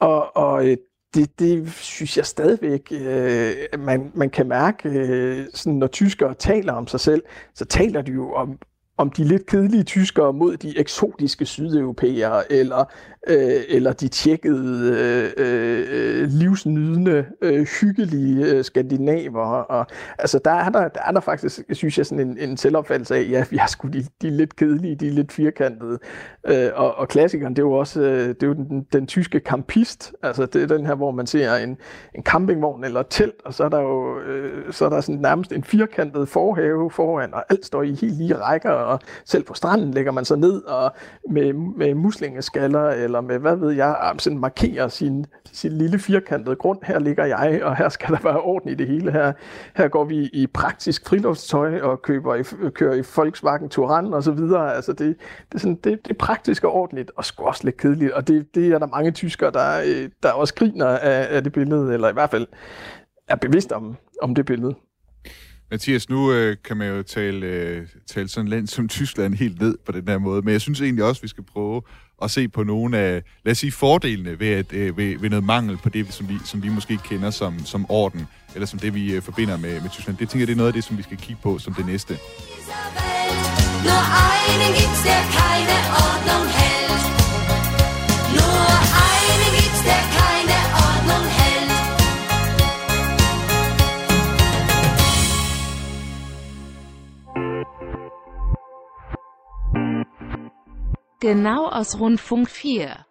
[0.00, 0.76] og, og øh,
[1.14, 6.72] det, det synes jeg stadigvæk, øh, man, man kan mærke, øh, sådan, når tyskere taler
[6.72, 7.22] om sig selv,
[7.54, 8.58] så taler de jo om,
[8.98, 12.84] om de lidt kedelige tyskere mod de eksotiske sydeuropæere, eller
[13.28, 19.46] øh, eller de tjekkede, øh, øh, livsnydende, øh, hyggelige øh, skandinaver.
[19.46, 19.86] Og,
[20.18, 23.26] altså, der er der, der er der faktisk, synes jeg, sådan en, en selvopfattelse af,
[23.30, 25.98] ja, vi er sgu de, de er lidt kedelige, de er lidt firkantede.
[26.46, 29.38] Øh, og, og klassikeren, det er jo også øh, det er jo den, den tyske
[29.38, 30.12] campist.
[30.22, 31.76] Altså, det er den her, hvor man ser en,
[32.14, 35.20] en campingvogn eller et telt, og så er der jo øh, så er der sådan
[35.20, 39.54] nærmest en firkantet forhave foran, og alt står i helt lige rækker, og selv på
[39.54, 40.92] stranden lægger man sig ned og
[41.30, 46.56] med, med muslingeskaller eller med, hvad ved jeg, ah, sådan markerer sin, sin lille firkantede
[46.56, 46.78] grund.
[46.82, 49.12] Her ligger jeg, og her skal der være orden i det hele.
[49.12, 49.32] Her,
[49.76, 54.32] her går vi i praktisk friluftstøj og køber i, kører i Volkswagen Touran og så
[54.32, 54.74] videre.
[54.74, 55.16] Altså det,
[55.48, 58.12] det, er sådan, det, det er praktisk og ordentligt, og sgu også lidt kedeligt.
[58.12, 61.94] Og det, det er der mange tyskere, der, der også griner af, af det billede,
[61.94, 62.46] eller i hvert fald
[63.28, 64.74] er bevidst om, om det billede.
[65.72, 69.78] Mathias, nu øh, kan man jo tale, øh, tale sådan land som Tyskland helt ned
[69.86, 71.82] på den her måde, men jeg synes egentlig også, at vi skal prøve
[72.24, 75.44] at se på nogle af, lad os sige, fordelene ved, at, øh, ved, ved noget
[75.44, 78.94] mangel på det, som vi, som vi måske kender som, som orden, eller som det,
[78.94, 80.16] vi øh, forbinder med, med Tyskland.
[80.16, 81.86] Det tænker jeg, det er noget af det, som vi skal kigge på som det
[81.86, 82.18] næste.
[83.84, 86.71] Nur einen gibt's, der keine Ordnung hält.
[101.22, 103.04] Genau aus Rundfunk 4.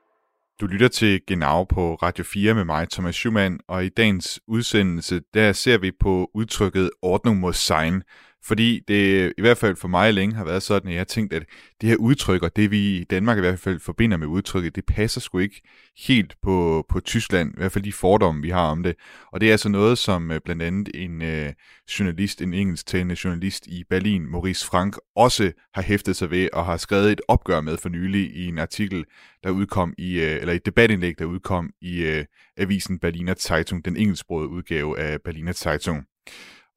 [0.62, 5.22] Du lytter til Genau på Radio 4 med mig, Thomas Schumann, og i dagens udsendelse,
[5.34, 8.04] der ser vi på udtrykket Ordnung muss sein,
[8.44, 11.34] fordi det i hvert fald for mig længe har været sådan, at jeg har tænkt,
[11.34, 11.44] at
[11.82, 14.86] det her udtryk, og det vi i Danmark i hvert fald forbinder med udtrykket, det
[14.86, 15.62] passer sgu ikke
[16.08, 18.96] helt på, på Tyskland, i hvert fald de fordomme, vi har om det.
[19.32, 21.54] Og det er altså noget, som øh, blandt andet en øh,
[22.00, 26.78] journalist, en engelsktalende journalist i Berlin, Maurice Frank, også har hæftet sig ved og har
[26.78, 29.06] skrevet et opgør med for nylig i en artikel,
[29.44, 32.26] der udkom i, øh, eller et debatindlæg, der udkom i øh,
[32.58, 36.06] avisen Berliner Zeitung, den engelsksprogede udgave af Berliner Zeitung.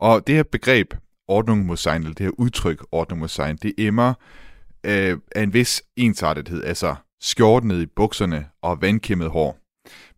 [0.01, 0.95] Og det her begreb,
[1.29, 4.15] Ordnung muss sein, eller det her udtryk, Ordnung muss sein, det emmer
[4.87, 9.59] øh, af en vis ensartethed, altså skjort ned i bukserne og vandkæmmet hår.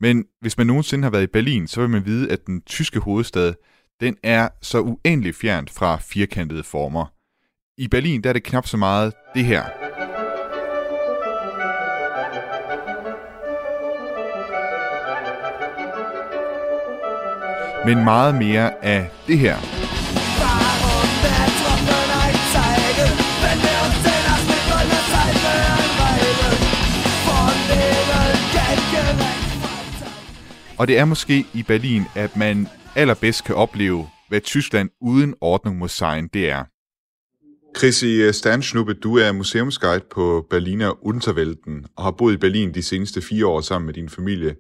[0.01, 3.01] Men hvis man nogensinde har været i Berlin, så vil man vide, at den tyske
[3.01, 3.55] hovedstad,
[4.01, 7.07] den er så uendelig fjernt fra firkantede former.
[7.79, 9.65] I Berlin der er det knap så meget det her.
[17.87, 19.86] Men meget mere af det her.
[30.81, 32.57] Og det er måske i Berlin, at man
[33.03, 36.63] allerbedst kan opleve, hvad Tyskland uden Ordnung muss sein det er.
[37.79, 43.21] Chrissy Sternschnuppe, du er museumsguide på Berliner Unterwelten og har boet i Berlin de seneste
[43.31, 44.53] fire år sammen med din familie.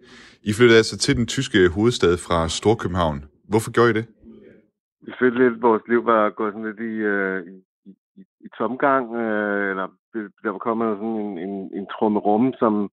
[0.48, 3.18] I flyttede altså til den tyske hovedstad fra Storkøbenhavn.
[3.50, 4.06] Hvorfor gjorde I det?
[5.06, 8.48] Vi følte lidt, at vores liv var gået sådan lidt i, øh, i, i, i
[8.58, 9.86] tomgang, øh, eller
[10.42, 12.90] der var kommet sådan en, en, en trummerum, som,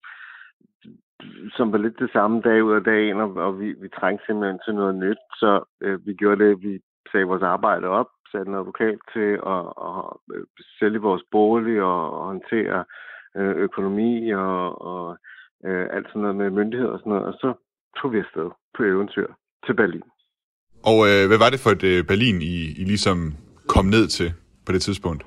[1.58, 4.60] som var lidt det samme dag ud af dagen, og, og vi, vi trængte simpelthen
[4.66, 6.80] til noget nyt, så øh, vi gjorde det, vi
[7.12, 10.02] sagde vores arbejde op, satte en advokat til at, at
[10.80, 12.84] sælge vores bolig og, og håndtere
[13.38, 15.18] øh, økonomi og, og
[15.66, 17.54] øh, alt sådan noget med myndigheder og sådan noget, og så
[17.98, 19.28] tog vi afsted på eventyr
[19.66, 20.08] til Berlin.
[20.90, 23.18] Og øh, hvad var det for et øh, Berlin, I, I ligesom
[23.74, 24.30] kom ned til
[24.66, 25.24] på det tidspunkt?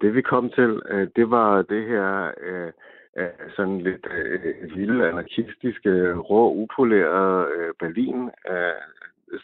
[0.00, 2.72] Det vi kom til, øh, det var det her øh,
[3.18, 8.30] øh, sådan lidt øh, lille anarkistiske, øh, rå, upolerede øh, Berlin.
[8.50, 8.82] Øh,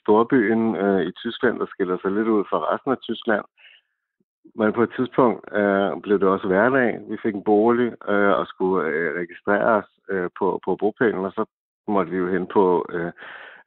[0.02, 3.44] storbyen øh, i Tyskland, der skiller sig lidt ud fra resten af Tyskland.
[4.54, 7.00] Men på et tidspunkt øh, blev det også hverdag.
[7.08, 11.44] Vi fik en bolig øh, og skulle øh, registreres øh, på, på bogpælen, og så
[11.88, 13.12] måtte vi jo hen på, øh,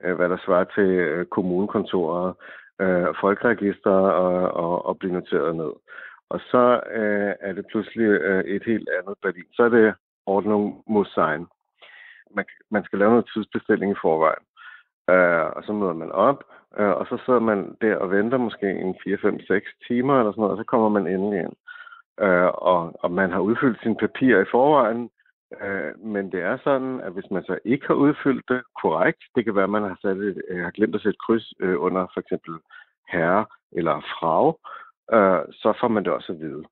[0.03, 2.35] øh hvad der svarer til øh, kommunekontoret,
[2.81, 5.71] øh, folkeregister og, og, og blive noteret ned.
[6.33, 9.49] Og så øh, er det pludselig øh, et helt andet Berlin.
[9.53, 9.93] Så er det
[10.25, 11.47] Ordnung muss sein.
[12.35, 14.45] Man, man skal lave noget tidsbestilling i forvejen.
[15.09, 16.43] Øh, og så møder man op,
[16.79, 20.31] øh, og så sidder man der og venter måske en 4, 5, 6 timer eller
[20.31, 21.55] sådan noget, og så kommer man endelig ind.
[22.25, 25.09] Øh, og, og man har udfyldt sine papirer i forvejen,
[25.61, 29.45] øh, men det er sådan, at hvis man så ikke har udfyldt det korrekt, det
[29.45, 32.07] kan være, at man har, sat et, øh, har glemt at sætte kryds øh, under
[32.13, 32.53] for eksempel
[33.13, 34.80] herre eller frag, øh,
[35.61, 36.63] så får man det også at vide.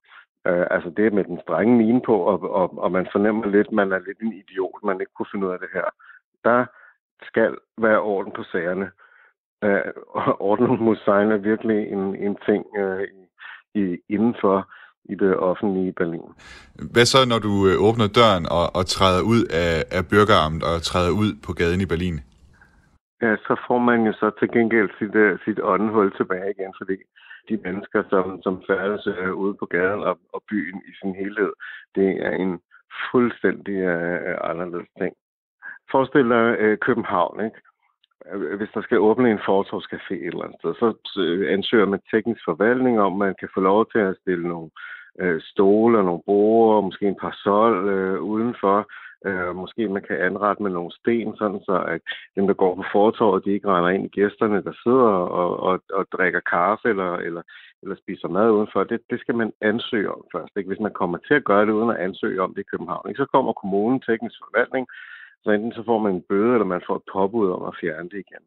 [0.48, 3.74] Øh, altså det med den strenge mine på, og, og, og man fornemmer lidt, at
[3.74, 5.88] man er lidt en idiot, man ikke kunne finde ud af det her.
[6.44, 6.66] Der
[7.30, 8.92] skal være orden på sagerne.
[9.64, 9.82] Øh,
[10.50, 13.08] orden muss sein er virkelig en, en ting øh,
[13.76, 14.68] i, indenfor
[15.06, 16.30] i det offentlige Berlin.
[16.94, 20.76] Hvad så, når du øh, åbner døren og, og træder ud af, af bürgeramt og
[20.90, 22.18] træder ud på gaden i Berlin?
[23.22, 26.98] Ja, så får man jo så til gengæld sit, uh, sit åndehul tilbage igen, fordi
[27.50, 31.54] de mennesker, som, som færdes øh, ude på gaden og, og byen i sin helhed,
[31.96, 32.60] det er en
[33.12, 35.14] fuldstændig øh, øh anderledes ting.
[35.92, 37.60] Forestil dig øh, København, ikke?
[38.32, 42.02] Øh, hvis der skal åbne en fortorvscafé et eller andet sted, så øh, ansøger man
[42.12, 44.70] teknisk forvaltning om, man kan få lov til at stille nogle
[45.20, 48.88] øh, stole og nogle borde, måske en parasol øh, udenfor.
[49.26, 52.02] Øh, måske man kan anrette med nogle sten, sådan så at
[52.36, 55.82] dem, der går på fortorvet, de ikke render ind i gæsterne, der sidder og, og,
[55.94, 57.42] og drikker kaffe eller, eller,
[57.82, 58.84] eller spiser mad udenfor.
[58.84, 60.54] Det, det skal man ansøge om først.
[60.58, 60.68] Ikke?
[60.68, 63.24] Hvis man kommer til at gøre det uden at ansøge om det i København, ikke?
[63.24, 64.88] så kommer kommunen, teknisk forvaltning,
[65.44, 68.10] så enten så får man en bøde, eller man får et påbud om at fjerne
[68.10, 68.46] det igen.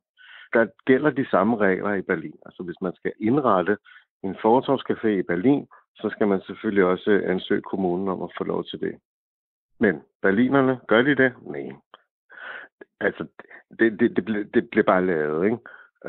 [0.53, 2.39] Der gælder de samme regler i Berlin.
[2.47, 3.77] Altså hvis man skal indrette
[4.25, 8.65] en fortorvscafé i Berlin, så skal man selvfølgelig også ansøge kommunen om at få lov
[8.65, 8.95] til det.
[9.83, 11.33] Men berlinerne, gør de det?
[11.43, 11.73] Nej.
[13.01, 13.27] Altså,
[13.79, 15.59] det, det, det, ble, det blev bare lavet, ikke?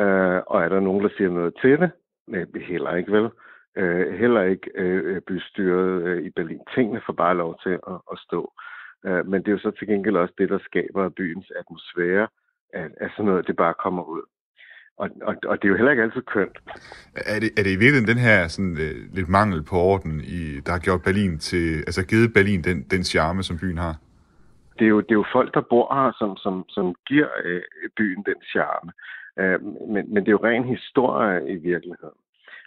[0.01, 1.91] Øh, og er der nogen, der siger noget til det?
[2.27, 3.29] Nej, heller ikke, vel?
[3.77, 6.61] Øh, heller ikke øh, bystyret øh, i Berlin.
[6.75, 8.53] Tingene får bare lov til at, at stå.
[9.05, 12.27] Øh, men det er jo så til gengæld også det, der skaber byens atmosfære,
[12.73, 14.23] at, at sådan noget, det bare kommer ud
[14.97, 16.57] og, og, og det er jo heller ikke altid kønt.
[17.15, 20.59] Er det, er det i virkeligheden den her sådan, øh, lidt mangel på orden, i,
[20.65, 23.95] der har gjort Berlin til, altså givet Berlin den, den charme, som byen har?
[24.79, 27.61] Det er jo, det er jo folk, der bor her, som, som, som giver øh,
[27.97, 28.91] byen den charme.
[29.39, 29.59] Øh,
[29.93, 32.19] men, men det er jo ren historie i virkeligheden.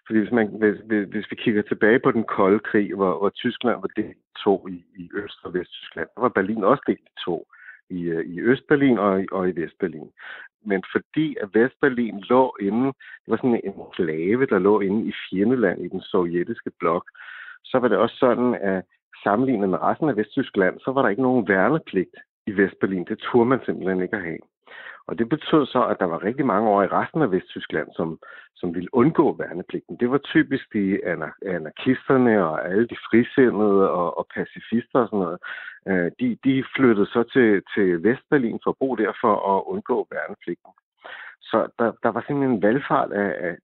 [0.06, 3.28] Fordi hvis, man, hvis, hvis, hvis vi kigger tilbage på den kolde krig, hvor, hvor
[3.28, 7.46] Tyskland var delt to i, i Øst- og Vesttyskland, der var Berlin også delt to
[7.90, 10.10] i, øh, i Østberlin og, og i Vestberlin.
[10.64, 15.12] Men fordi at Vestberlin lå inde, det var sådan en enklave, der lå inde i
[15.30, 17.04] fjendeland i den sovjetiske blok,
[17.64, 18.84] så var det også sådan, at
[19.24, 22.14] sammenlignet med resten af Vesttyskland, så var der ikke nogen værnepligt
[22.46, 23.04] i Vestberlin.
[23.04, 24.38] Det turde man simpelthen ikke at have.
[25.08, 28.18] Og det betød så, at der var rigtig mange år i resten af Vesttyskland, som,
[28.56, 29.96] som ville undgå værnepligten.
[30.00, 31.06] Det var typisk de
[31.46, 35.38] anarkisterne og alle de frisindede og, og pacifister og sådan noget.
[35.88, 40.08] Øh, de, de flyttede så til, til Vestberlin for at bo der for at undgå
[40.10, 40.72] værnepligten.
[41.50, 43.56] Så der, der var simpelthen en valgfart af, af,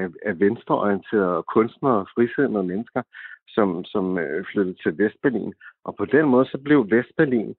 [0.00, 3.02] af, af- venstreorienterede kunstnere og frisindede mennesker,
[3.48, 5.54] som, som øh, flyttede til Vestberlin.
[5.84, 7.54] Og på den måde så blev Vestberlin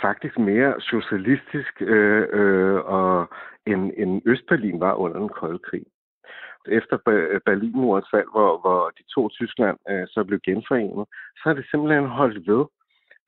[0.00, 3.28] faktisk mere socialistisk, øh, øh, og,
[3.66, 5.84] end, end Østberlin var under den kolde krig.
[6.68, 11.54] Efter øh, Berlinmurens fald, hvor, hvor de to Tyskland øh, så blev genforenet, så er
[11.54, 12.64] det simpelthen holdt ved.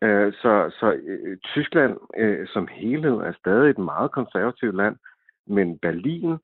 [0.03, 4.97] Øh, så så øh, Tyskland øh, som helhed er stadig et meget konservativt land,
[5.47, 6.37] men Berlin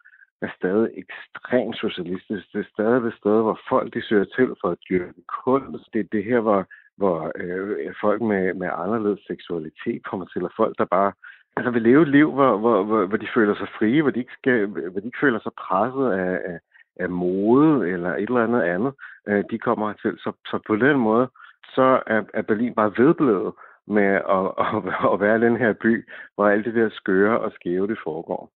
[0.42, 2.52] er stadig ekstremt socialistisk.
[2.52, 5.84] Det er stadig det sted, hvor folk de søger til for at dyrke kunst.
[5.92, 10.50] Det er det her, hvor, hvor øh, folk med, med anderledes seksualitet kommer til, og
[10.56, 11.12] folk, der bare
[11.56, 14.18] altså vil leve et liv, hvor, hvor, hvor, hvor de føler sig frie, hvor de
[14.18, 16.58] ikke, skal, hvor de ikke føler sig presset af, af,
[16.96, 18.92] af mode eller et eller andet andet,
[19.28, 20.12] øh, de kommer til.
[20.18, 21.28] Så, så på den måde,
[21.74, 23.52] så er, er Berlin bare vedblevet
[23.86, 27.86] med at, at, at være den her by, hvor alt det der skøre og skæve,
[27.86, 28.50] det foregår.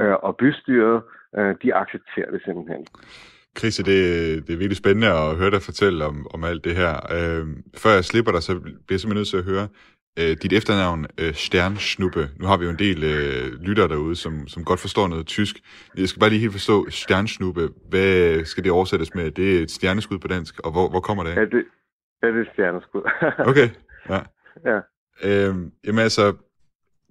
[0.00, 1.02] Øh, og bystyret,
[1.36, 2.86] øh, de accepterer det simpelthen.
[3.58, 3.86] Chris, det,
[4.46, 6.94] det er virkelig spændende at høre dig fortælle om, om alt det her.
[7.12, 9.68] Øh, før jeg slipper dig, så bliver jeg simpelthen nødt til at høre
[10.18, 12.28] øh, dit efternavn, øh, Sternschnuppe.
[12.40, 15.56] Nu har vi jo en del øh, lyttere derude, som, som godt forstår noget tysk.
[15.98, 19.30] Jeg skal bare lige helt forstå, Sternschnuppe, hvad skal det oversættes med?
[19.30, 21.36] Det er et stjerneskud på dansk, og hvor, hvor kommer det af?
[21.36, 21.64] Er det,
[22.22, 23.02] er det stjerneskud?
[23.38, 23.68] Okay,
[24.08, 24.20] ja.
[24.70, 24.80] ja.
[25.24, 26.32] Øhm, jamen altså,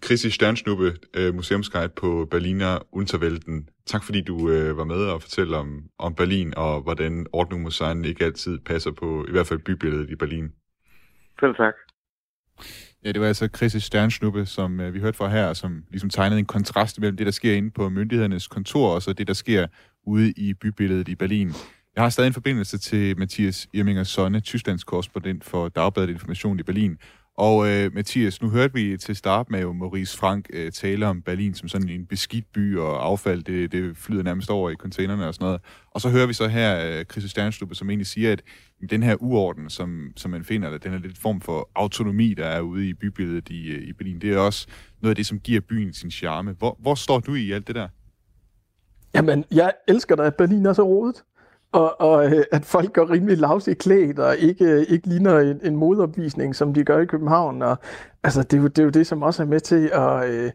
[0.06, 3.70] Chrissy Sternschnuppe, øh, museumsguide på Berliner Unterwelten.
[3.86, 7.76] Tak fordi du øh, var med og fortælle om, om Berlin, og hvordan Ordnung muss
[7.76, 10.52] sein ikke altid passer på, i hvert fald bybilledet i Berlin.
[11.40, 11.74] Selv tak.
[13.06, 16.40] Ja, det var altså Chrissy Sternschnuppe, som øh, vi hørte fra her, som ligesom tegnede
[16.40, 19.68] en kontrast mellem det, der sker inde på myndighedernes kontor, og så det, der sker
[20.08, 21.52] ude i bybilledet i Berlin.
[21.96, 26.64] Jeg har stadig en forbindelse til Mathias Irminger Sonne, Tysklands korrespondent for Dagbladet Information i
[26.64, 26.98] Berlin.
[27.38, 31.22] Og øh, Mathias, nu hørte vi til start med jo Maurice Frank øh, tale om
[31.22, 35.28] Berlin som sådan en beskidt by, og affald, det, det flyder nærmest over i containerne
[35.28, 35.62] og sådan noget.
[35.92, 38.42] Og så hører vi så her øh, Chris Sternstube, som egentlig siger, at
[38.90, 42.46] den her uorden, som, som man finder, eller den her lidt form for autonomi, der
[42.46, 44.68] er ude i bybilledet i, øh, i Berlin, det er også
[45.02, 46.52] noget af det, som giver byen sin charme.
[46.52, 47.88] Hvor, hvor står du i alt det der?
[49.16, 51.24] Jamen, jeg elsker da, at Berlin er så rodet.
[51.74, 55.60] Og, og øh, at folk går rimelig lavsigt klædt, og ikke, øh, ikke ligner en,
[55.64, 57.62] en modopvisning, som de gør i København.
[57.62, 57.78] Og,
[58.24, 60.52] altså, det, er jo, det er jo det, som også er med til at, øh,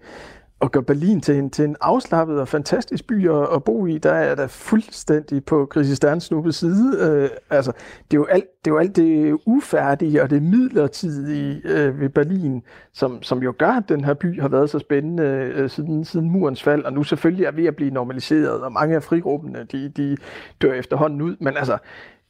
[0.61, 3.99] og gør Berlin til en, til en afslappet og fantastisk by at, at bo i.
[3.99, 6.99] Der er der fuldstændig på Chris Sternsnuppes side.
[7.01, 7.73] Øh, altså,
[8.11, 12.09] det, er jo alt, det er jo alt det ufærdige og det midlertidige øh, ved
[12.09, 16.05] Berlin, som, som jo gør, at den her by har været så spændende øh, siden,
[16.05, 19.67] siden murens fald, og nu selvfølgelig er ved at blive normaliseret, og mange af frigruppene,
[19.73, 20.17] de, de
[20.63, 21.37] dør efterhånden ud.
[21.41, 21.79] Men altså,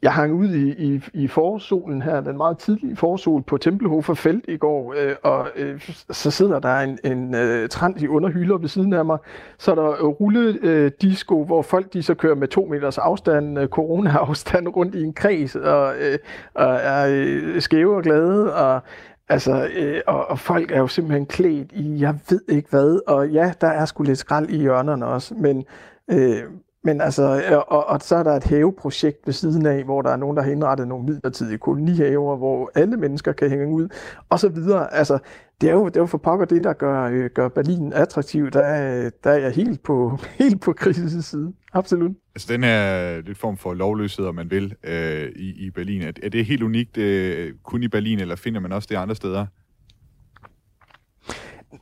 [0.02, 4.44] jeg hang ud i, i, i forsolen her, den meget tidlige forsol på Tempelhofer Felt
[4.48, 5.80] i går, øh, og øh,
[6.10, 9.18] så sidder der en, en øh, trans i underhylder ved siden af mig.
[9.58, 13.68] Så er der øh, rulledisco, hvor folk de så kører med to meters afstand, øh,
[13.68, 16.18] corona-afstand rundt i en kreds, og, øh,
[16.54, 18.82] og er øh, skæve og glade, og
[19.30, 23.28] Altså, øh, og, og folk er jo simpelthen klædt i, jeg ved ikke hvad, og
[23.28, 25.64] ja, der er sgu lidt skrald i hjørnerne også, men,
[26.10, 26.42] øh,
[26.84, 30.16] men altså, og, og så er der et haveprojekt ved siden af, hvor der er
[30.16, 33.88] nogen, der har indrettet nogle midlertidige kolonihaver, hvor alle mennesker kan hænge ud,
[34.28, 34.94] og så videre.
[34.94, 35.18] Altså,
[35.60, 38.50] det er jo, det er jo for pokker det, der gør, øh, gør Berlin attraktiv.
[38.50, 41.52] Der er, der er jeg helt på, helt på krisens side.
[41.72, 42.16] Absolut.
[42.34, 46.12] Altså den her lidt form for lovløshed, om man vil, øh, i, i Berlin, er,
[46.22, 49.46] er det helt unikt øh, kun i Berlin, eller finder man også det andre steder?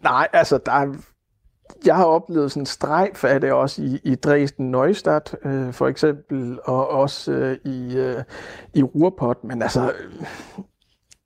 [0.03, 0.95] Nej, altså, der er,
[1.87, 5.87] jeg har oplevet sådan en strejf af det også i, i Dresden Neustadt, øh, for
[5.89, 8.23] eksempel, og også øh, i, øh,
[8.75, 10.65] i Ruhrpott, men altså, øh,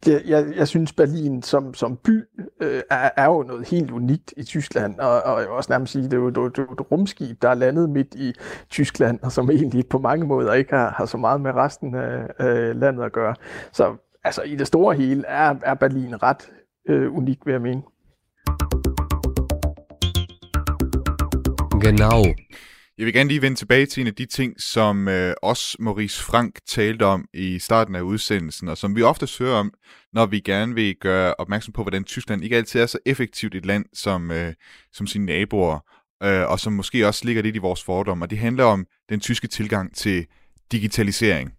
[0.07, 2.24] jeg, jeg, jeg synes, Berlin som, som by
[2.61, 5.93] øh, er, er jo noget helt unikt i Tyskland, og, og jeg vil også nærmest
[5.93, 8.34] sige, det er jo det, er et rumskib, der er landet midt i
[8.70, 12.26] Tyskland, og som egentlig på mange måder ikke har, har så meget med resten af
[12.41, 13.34] øh, landet at gøre.
[13.72, 16.51] Så altså, i det store hele er, er Berlin ret
[16.88, 17.82] øh, unik, vil jeg mene.
[21.81, 22.24] Genau.
[22.99, 26.22] Jeg vil gerne lige vende tilbage til en af de ting, som øh, også Maurice
[26.22, 29.72] Frank talte om i starten af udsendelsen, og som vi ofte hører om,
[30.12, 33.66] når vi gerne vil gøre opmærksom på, hvordan Tyskland ikke altid er så effektivt et
[33.66, 34.53] land som, øh,
[34.93, 35.78] som sine naboer,
[36.22, 38.24] øh, og som måske også ligger lidt i vores fordomme.
[38.24, 40.26] Og det handler om den tyske tilgang til
[40.72, 41.51] digitalisering.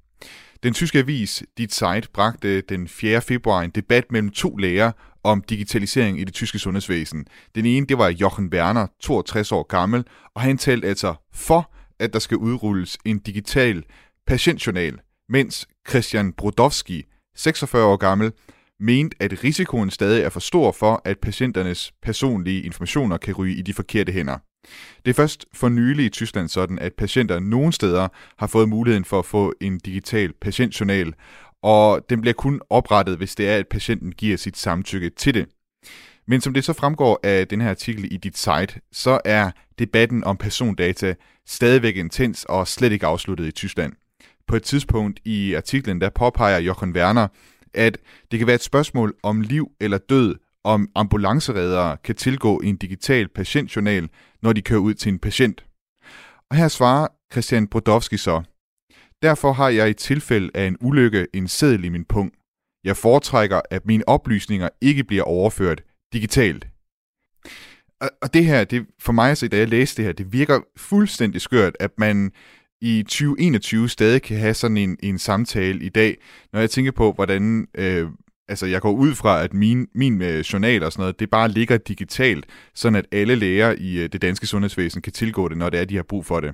[0.64, 3.22] Den tyske avis Dit Zeit bragte den 4.
[3.22, 4.92] februar en debat mellem to læger
[5.24, 7.26] om digitalisering i det tyske sundhedsvæsen.
[7.56, 10.06] Den ene, det var Jochen Werner, 62 år gammel,
[10.36, 13.84] og han talte altså for, at der skal udrulles en digital
[14.28, 15.00] patientjournal,
[15.30, 17.06] mens Christian Brodowski,
[17.36, 18.32] 46 år gammel,
[18.80, 23.62] mente, at risikoen stadig er for stor for, at patienternes personlige informationer kan ryge i
[23.62, 24.38] de forkerte hænder.
[25.06, 28.08] Det er først for nylig i Tyskland sådan, at patienter nogle steder
[28.38, 31.14] har fået muligheden for at få en digital patientjournal,
[31.64, 35.48] og den bliver kun oprettet, hvis det er, at patienten giver sit samtykke til det.
[36.28, 40.24] Men som det så fremgår af den her artikel i dit site, så er debatten
[40.24, 41.16] om persondata
[41.48, 43.94] stadigvæk intens og slet ikke afsluttet i Tyskland.
[44.48, 47.28] På et tidspunkt i artiklen, der påpeger Jochen Werner,
[47.74, 47.98] at
[48.32, 53.28] det kan være et spørgsmål om liv eller død, om ambulanceredere kan tilgå en digital
[53.28, 54.10] patientjournal,
[54.42, 55.66] når de kører ud til en patient.
[56.50, 58.42] Og her svarer Christian Brodowski så,
[59.22, 62.36] Derfor har jeg i tilfælde af en ulykke en seddel i min punkt.
[62.84, 66.68] Jeg foretrækker, at mine oplysninger ikke bliver overført digitalt.
[68.22, 71.42] Og det her, det, for mig at da jeg læste det her, det virker fuldstændig
[71.42, 72.32] skørt, at man
[72.82, 76.18] i 2021 stadig kan have sådan en, en samtale i dag,
[76.54, 78.10] når jeg tænker på, hvordan øh,
[78.48, 81.50] altså jeg går ud fra, at min, min øh, journal og sådan noget, det bare
[81.50, 82.46] ligger digitalt,
[82.76, 85.86] sådan at alle læger i øh, det danske sundhedsvæsen kan tilgå det, når det er,
[85.86, 86.54] de har brug for det.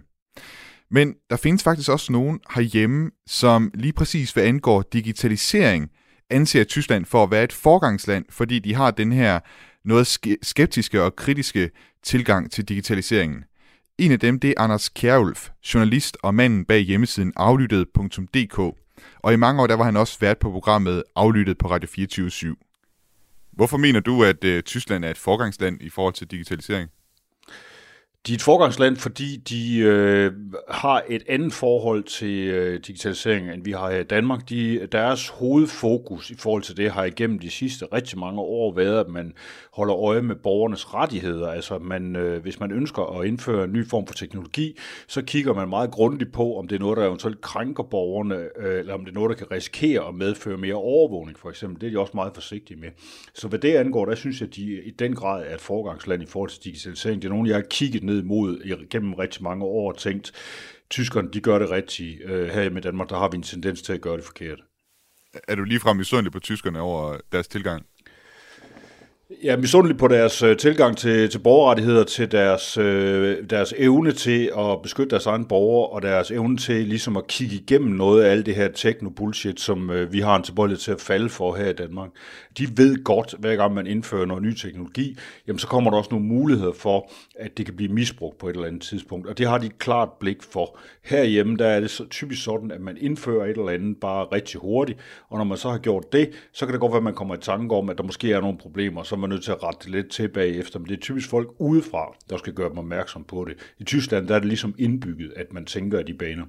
[0.92, 5.90] Men der findes faktisk også nogen herhjemme, som lige præcis hvad angår digitalisering,
[6.30, 9.40] anser Tyskland for at være et forgangsland, fordi de har den her
[9.86, 10.08] noget
[10.42, 11.70] skeptiske og kritiske
[12.04, 13.44] tilgang til digitaliseringen.
[13.98, 18.60] En af dem det er Anders Kjærulf, journalist og manden bag hjemmesiden aflyttet.dk.
[19.20, 22.28] Og i mange år der var han også vært på programmet Aflyttet på Radio 24
[22.28, 23.52] /7.
[23.52, 26.90] Hvorfor mener du, at øh, Tyskland er et forgangsland i forhold til digitalisering?
[28.28, 30.32] De er et forgangsland, fordi de øh,
[30.70, 34.50] har et andet forhold til øh, digitalisering, end vi har her i Danmark.
[34.50, 39.00] De, deres hovedfokus i forhold til det har igennem de sidste rigtig mange år været,
[39.00, 39.34] at man
[39.74, 41.48] holder øje med borgernes rettigheder.
[41.48, 45.54] Altså, man, øh, hvis man ønsker at indføre en ny form for teknologi, så kigger
[45.54, 49.00] man meget grundigt på, om det er noget, der eventuelt krænker borgerne, øh, eller om
[49.00, 51.82] det er noget, der kan risikere at medføre mere overvågning, for eksempel.
[51.82, 52.90] Det er de også meget forsigtige med.
[53.34, 56.24] Så hvad det angår, der synes jeg, at de i den grad er et forgangsland
[56.24, 57.22] i forhold til digitalisering.
[57.22, 60.32] Det er nogen, jeg har kigget ned mod gennem rigtig mange år og tænkt,
[60.90, 62.22] tyskerne de gør det rigtigt.
[62.24, 64.60] Øh, her i Danmark, der har vi en tendens til at gøre det forkert.
[65.48, 67.86] Er du ligefrem misundelig på tyskerne over deres tilgang?
[69.44, 74.12] Jeg er misundelig på deres øh, tilgang til, til borgerrettigheder, til deres, øh, deres evne
[74.12, 78.24] til at beskytte deres egen borgere, og deres evne til ligesom at kigge igennem noget
[78.24, 81.56] af alt det her techno-bullshit, som øh, vi har en tilbøjelighed til at falde for
[81.56, 82.10] her i Danmark.
[82.58, 85.18] De ved godt, hver gang man indfører noget ny teknologi,
[85.48, 88.54] jamen så kommer der også nogle muligheder for, at det kan blive misbrugt på et
[88.54, 90.80] eller andet tidspunkt, og det har de et klart blik for.
[91.04, 94.60] Herhjemme, der er det så typisk sådan, at man indfører et eller andet bare rigtig
[94.60, 95.00] hurtigt,
[95.30, 97.36] og når man så har gjort det, så kan det godt være, at man kommer
[97.36, 99.64] i tanke om, at der måske er nogle problemer, så er man nødt til at
[99.64, 100.80] rette lidt tilbage efter.
[100.80, 103.58] Men det er typisk folk udefra, der skal gøre dem opmærksom på det.
[103.80, 106.46] I Tyskland der er det ligesom indbygget, at man tænker i de baner.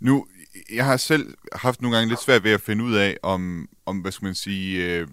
[0.00, 0.26] Nu,
[0.74, 3.98] jeg har selv haft nogle gange lidt svært ved at finde ud af, om, om
[3.98, 5.06] hvad skal man sige, øh,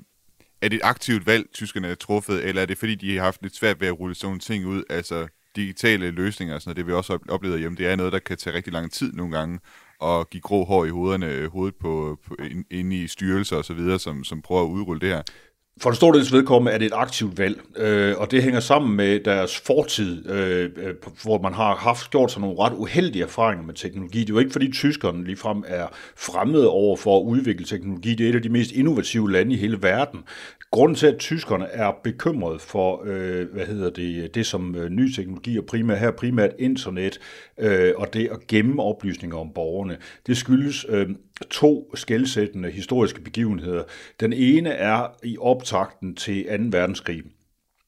[0.62, 3.42] er det et aktivt valg, tyskerne har truffet, eller er det fordi, de har haft
[3.42, 6.78] lidt svært ved at rulle sådan nogle ting ud, altså digitale løsninger og sådan noget,
[6.78, 9.38] det vi også oplever hjemme, det er noget, der kan tage rigtig lang tid nogle
[9.38, 9.60] gange,
[10.00, 12.36] og give grå hår i hovederne, øh, hovedet på, på
[12.72, 15.22] inde i styrelser og så videre, som, som prøver at udrulle det her.
[15.80, 18.96] For en stor dels vedkommende er det et aktivt valg, øh, og det hænger sammen
[18.96, 23.66] med deres fortid, øh, øh hvor man har haft gjort sig nogle ret uheldige erfaringer
[23.66, 24.20] med teknologi.
[24.20, 28.16] Det er jo ikke fordi tyskerne ligefrem er fremmede over for at udvikle teknologi.
[28.16, 30.20] Det er et af de mest innovative lande i hele verden.
[30.72, 35.12] Grunden til, at tyskerne er bekymrede for, øh, hvad hedder det, det som øh, ny
[35.12, 37.20] teknologi, og primært her primært internet,
[37.60, 39.98] øh, og det at gemme oplysninger om borgerne,
[40.28, 41.10] det skyldes øh,
[41.50, 43.84] to skældsættende historiske begivenheder.
[44.20, 46.78] Den ene er i optakten til 2.
[46.78, 47.24] verdenskrig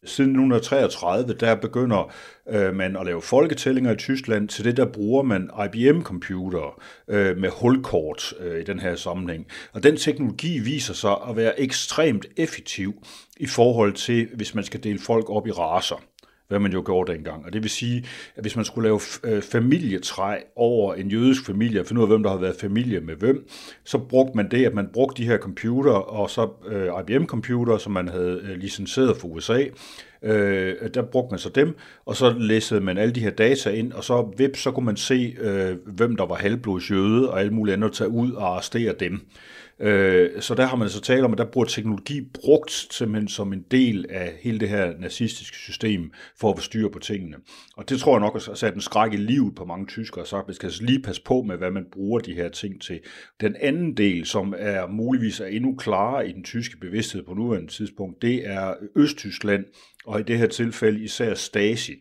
[0.03, 2.11] Siden 1933, der begynder
[2.49, 4.49] øh, man at lave folketællinger i Tyskland.
[4.49, 6.71] Til det der bruger man IBM-computere
[7.07, 9.47] øh, med hulkort øh, i den her sammenhæng.
[9.73, 12.93] Og den teknologi viser sig at være ekstremt effektiv
[13.37, 16.03] i forhold til, hvis man skal dele folk op i raser
[16.49, 17.45] hvad man jo gjorde dengang.
[17.45, 21.79] Og det vil sige, at hvis man skulle lave øh, familietræ over en jødisk familie,
[21.79, 23.47] og finde ud af, hvem der har været familie med hvem,
[23.83, 27.91] så brugte man det, at man brugte de her computer, og så øh, IBM-computer, som
[27.91, 29.63] man havde øh, licenseret for USA,
[30.23, 33.93] øh, der brugte man så dem, og så læssede man alle de her data ind,
[33.93, 37.53] og så vips, så kunne man se, øh, hvem der var halvblods jøde, og alle
[37.53, 39.21] mulige andre tage ud og arrestere dem.
[39.79, 43.27] Øh, så der har man altså så talt om, at der bruger teknologi brugt simpelthen
[43.27, 47.37] som en del af hele det her nazistiske system for at få styr på tingene.
[47.77, 50.27] Og det tror jeg nok har sat en skræk i livet på mange tyskere og
[50.27, 52.81] sagt, at man skal altså lige passe på med, hvad man bruger de her ting
[52.81, 52.99] til.
[53.41, 57.71] Den anden del, som er muligvis er endnu klarere i den tyske bevidsthed på nuværende
[57.71, 59.65] tidspunkt, det er Østtyskland,
[60.09, 61.93] og i det her tilfælde især Stasi.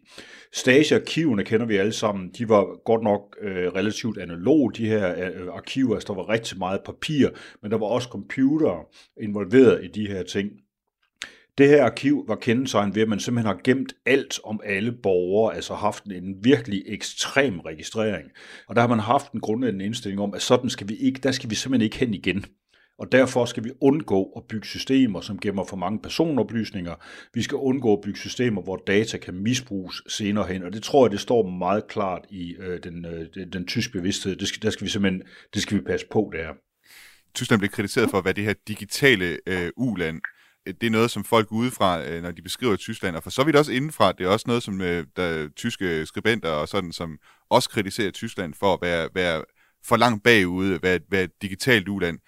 [0.53, 2.31] Stasi-arkiverne kender vi alle sammen.
[2.39, 5.95] De var godt nok øh, relativt analog, de her øh, arkiver.
[5.95, 7.29] Altså, der var rigtig meget papir,
[7.63, 8.85] men der var også computere
[9.23, 10.51] involveret i de her ting.
[11.59, 15.55] Det her arkiv var kendetegnet ved, at man simpelthen har gemt alt om alle borgere,
[15.55, 18.31] altså haft en virkelig ekstrem registrering.
[18.69, 21.33] Og der har man haft en grundlæggende indstilling om, at sådan skal vi ikke, der
[21.33, 22.45] skal vi simpelthen ikke hen igen.
[22.99, 26.95] Og derfor skal vi undgå at bygge systemer, som gemmer for mange personoplysninger.
[27.35, 30.63] Vi skal undgå at bygge systemer, hvor data kan misbruges senere hen.
[30.63, 33.93] Og det tror jeg, det står meget klart i øh, den, øh, den, den tyske
[33.93, 34.37] bevidsthed.
[34.37, 35.23] Det skal, der skal vi simpelthen
[35.55, 36.49] det skal vi passe på, der.
[37.35, 40.21] Tyskland blev kritiseret for at være det her digitale øh, uland.
[40.69, 43.45] Øh, det er noget, som folk udefra, øh, når de beskriver Tyskland, og for så
[43.45, 47.19] vidt også indenfra, det er også noget, som øh, der, tyske skribenter og sådan, som
[47.51, 49.45] også kritiserer Tyskland for at være, være
[49.85, 52.19] for langt bagude, være, være et digitalt uland.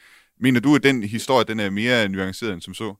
[0.40, 2.94] Mener du, at den historie den er mere nuanceret end som så?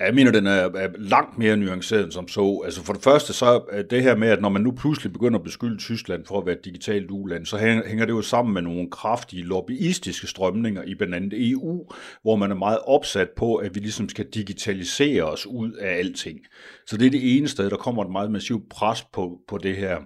[0.00, 2.62] Jeg mener, den er, er langt mere nuanceret end som så.
[2.64, 5.38] Altså for det første, så er det her med, at når man nu pludselig begynder
[5.38, 8.62] at beskylde Tyskland for at være et digitalt uland, så hænger det jo sammen med
[8.62, 11.86] nogle kraftige lobbyistiske strømninger i blandt andet EU,
[12.22, 16.38] hvor man er meget opsat på, at vi ligesom skal digitalisere os ud af alting.
[16.86, 19.76] Så det er det ene sted, der kommer et meget massivt pres på, på det
[19.76, 19.98] her.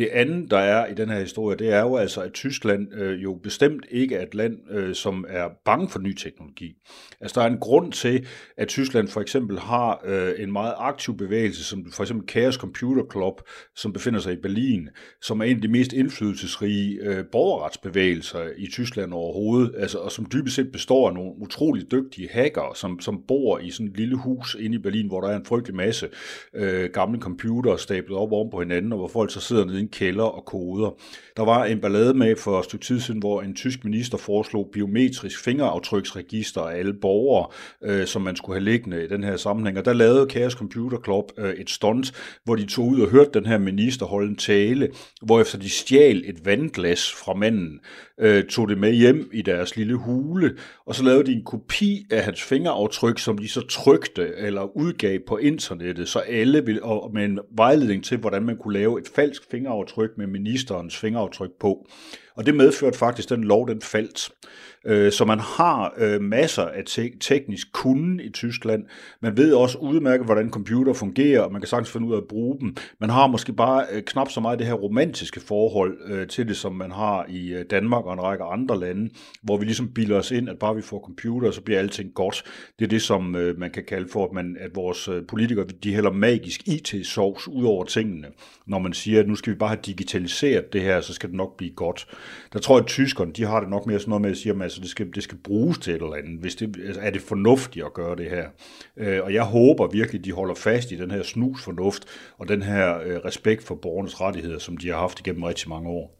[0.00, 3.22] Det andet, der er i den her historie, det er jo altså, at Tyskland øh,
[3.22, 6.74] jo bestemt ikke er et land, øh, som er bange for ny teknologi.
[7.20, 8.26] Altså, der er en grund til,
[8.56, 13.02] at Tyskland for eksempel har øh, en meget aktiv bevægelse, som for eksempel Chaos Computer
[13.12, 13.40] Club,
[13.76, 14.88] som befinder sig i Berlin,
[15.22, 20.26] som er en af de mest indflydelsesrige øh, borgerretsbevægelser i Tyskland overhovedet, altså, og som
[20.32, 24.16] dybest set består af nogle utrolig dygtige hacker, som, som bor i sådan et lille
[24.16, 26.08] hus inde i Berlin, hvor der er en frygtelig masse
[26.54, 29.82] øh, gamle computere stablet op oven på hinanden, og hvor folk så sidder nede i
[29.82, 30.90] en kælder og koder.
[31.40, 34.68] Der var en ballade med for et stykke tid siden, hvor en tysk minister foreslog
[34.72, 37.46] biometrisk fingeraftryksregister af alle borgere,
[37.84, 39.78] øh, som man skulle have liggende i den her sammenhæng.
[39.78, 42.12] Og der lavede Chaos Computer Club øh, et stunt,
[42.44, 44.88] hvor de tog ud og hørte den her minister holde en tale,
[45.22, 47.80] hvorefter de stjal et vandglas fra manden,
[48.20, 52.06] øh, tog det med hjem i deres lille hule, og så lavede de en kopi
[52.10, 57.10] af hans fingeraftryk, som de så trykte eller udgav på internettet, så alle ville, og
[57.14, 61.29] med en vejledning til, hvordan man kunne lave et falsk fingeraftryk med ministerens fingeraftryk
[61.60, 61.86] på.
[62.34, 64.30] Og det medførte faktisk, at den lov den faldt.
[64.86, 68.84] Øh, så man har øh, masser af te- teknisk kunden i Tyskland.
[69.20, 72.28] Man ved også udmærket, hvordan computer fungerer, og man kan sagtens finde ud af at
[72.28, 72.76] bruge dem.
[73.00, 76.56] Man har måske bare øh, knap så meget det her romantiske forhold øh, til det,
[76.56, 79.10] som man har i øh, Danmark og en række andre lande,
[79.42, 82.42] hvor vi ligesom bilder os ind, at bare vi får computer, så bliver alting godt.
[82.78, 85.94] Det er det, som øh, man kan kalde for, at, man, at vores politikere de
[85.94, 88.26] hælder magisk IT-sovs ud over tingene,
[88.66, 91.36] når man siger, at nu skal vi bare have digitaliseret det her, så skal det
[91.36, 92.06] nok blive godt.
[92.52, 94.50] Der tror jeg, at tyskerne de har det nok mere sådan noget med at sige,
[94.50, 96.40] at altså, det, skal, det skal bruges til et eller andet.
[96.40, 98.48] Hvis det, altså, er det fornuftigt at gøre det her?
[98.96, 102.04] Øh, og jeg håber virkelig, de holder fast i den her snusfornuft
[102.38, 105.88] og den her øh, respekt for borgernes rettigheder, som de har haft igennem rigtig mange
[105.88, 106.16] år.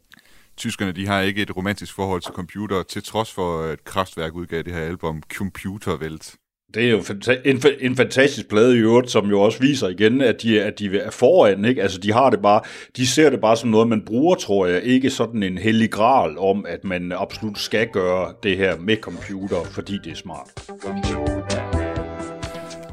[0.56, 4.62] Tyskerne de har ikke et romantisk forhold til computer, til trods for at Kraftværk udgav
[4.62, 6.36] det her album Computerwelt.
[6.74, 7.02] Det er jo
[7.44, 10.98] en, en fantastisk plade i øvrigt, som jo også viser igen, at de, at de
[10.98, 11.82] er foran, ikke?
[11.82, 12.60] Altså, de har det bare,
[12.96, 16.38] de ser det bare som noget, man bruger, tror jeg, ikke sådan en hellig gral
[16.38, 20.48] om, at man absolut skal gøre det her med computer, fordi det er smart.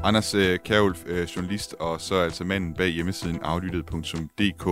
[0.04, 4.64] Anders øh, Kjærulf, øh, journalist, og så altså manden bag hjemmesiden aflyttet.dk.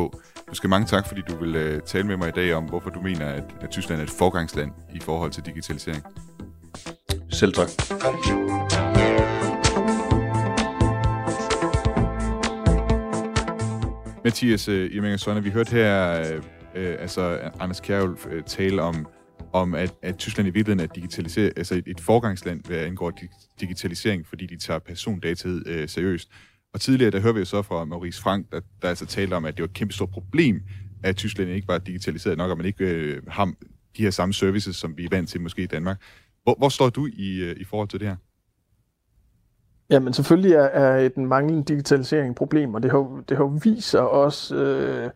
[0.51, 2.91] Du skal mange tak, fordi du vil øh, tale med mig i dag om, hvorfor
[2.91, 6.03] du mener, at, at Tyskland er et forgangsland i forhold til digitalisering.
[7.31, 7.69] Selv tak.
[14.27, 16.43] Mathias øh, Irminger Sønne, vi hørte her øh,
[16.75, 19.07] øh altså Anders Kjærulf øh, tale om,
[19.53, 23.13] om at, at Tyskland i virkeligheden er digitaliseret, altså et, et forgangsland, hvad angår
[23.61, 26.29] digitalisering, fordi de tager persondata øh, seriøst.
[26.75, 29.45] Og tidligere, der hører vi jo så fra Maurice Frank, der, der altså talte om,
[29.45, 30.63] at det var et kæmpe stort problem,
[31.03, 33.53] at Tyskland ikke var digitaliseret nok, og man ikke øh, har
[33.97, 36.03] de her samme services, som vi er vant til måske i Danmark.
[36.43, 38.17] Hvor, hvor står du i, øh, i forhold til det her?
[39.91, 43.91] Jamen selvfølgelig er, er den manglende digitalisering et problem, og det har, det har vist
[43.91, 45.11] sig også øh,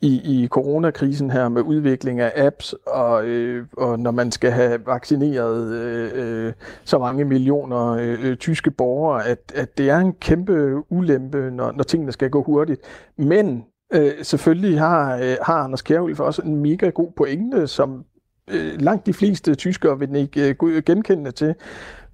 [0.00, 4.86] i, i coronakrisen her med udvikling af apps, og, øh, og når man skal have
[4.86, 6.52] vaccineret øh, øh,
[6.84, 11.72] så mange millioner øh, øh tyske borgere, at, at det er en kæmpe ulempe, når,
[11.72, 12.80] når tingene skal gå hurtigt.
[13.16, 13.64] Men
[13.94, 18.04] øh, selvfølgelig har, øh, har Anders Kjærhulf også en mega god pointe, som
[18.50, 21.54] øh, langt de fleste tyskere vil ikke øh, genkende til,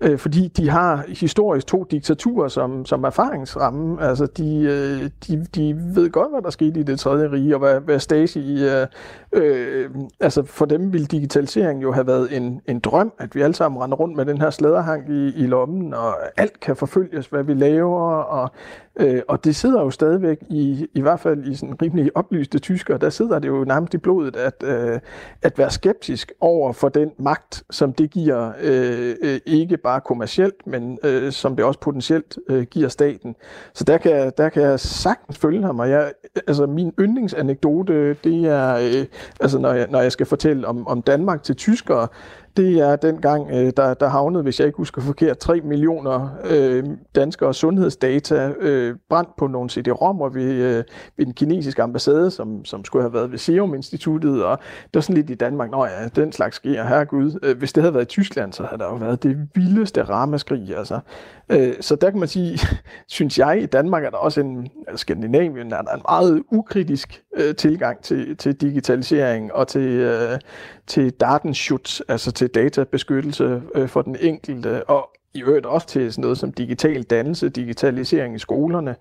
[0.02, 4.02] øh, fordi de har historisk to diktaturer som, som erfaringsramme.
[4.02, 7.58] Altså, de, øh, de, de ved godt, hvad der skete i det tredje rige, og
[7.58, 8.64] hvad, hvad Stasi...
[8.64, 8.86] Øh,
[9.32, 13.54] øh, altså, for dem ville digitalisering jo have været en, en drøm, at vi alle
[13.54, 17.42] sammen render rundt med den her slæderhang i, i lommen, og alt kan forfølges, hvad
[17.42, 18.50] vi laver, og
[18.96, 22.98] Øh, og det sidder jo stadigvæk i, i hvert fald i sådan rimelig oplyste tyskere,
[22.98, 25.00] der sidder det jo nærmest i blodet at, øh,
[25.42, 30.66] at være skeptisk over for den magt, som det giver øh, øh ikke bare kommercielt,
[30.66, 33.36] men øh, som det også potentielt øh, giver staten.
[33.74, 36.12] Så der kan, der kan jeg sagtens følge ham, og jeg,
[36.46, 39.06] altså min yndlingsanekdote, det er, øh,
[39.40, 42.08] altså når jeg, når jeg skal fortælle om, om Danmark til tyskere,
[42.56, 46.84] det er dengang, øh, der, der havnede, hvis jeg ikke husker forkert, 3 millioner øh,
[47.14, 50.84] danskere sundhedsdata øh, brændt på nogle CD-ROM'er ved, øh,
[51.16, 55.00] ved den kinesiske ambassade, som, som skulle have været ved Serum Instituttet, og det var
[55.00, 57.38] sådan lidt i Danmark, nå ja, den slags sker, herregud.
[57.42, 60.76] Øh, hvis det havde været i Tyskland, så havde der jo været det vildeste ramaskrig,
[60.76, 61.00] altså.
[61.48, 62.58] Øh, så der kan man sige,
[63.06, 67.22] synes jeg, i Danmark er der også en, altså Skandinavien er der en meget ukritisk
[67.36, 70.38] øh, tilgang til, til digitalisering og til, øh,
[70.86, 76.22] til datenschutz, altså til databeskyttelse øh, for den enkelte, og i øvrigt også til sådan
[76.22, 78.96] noget som digital dannelse, digitalisering i skolerne.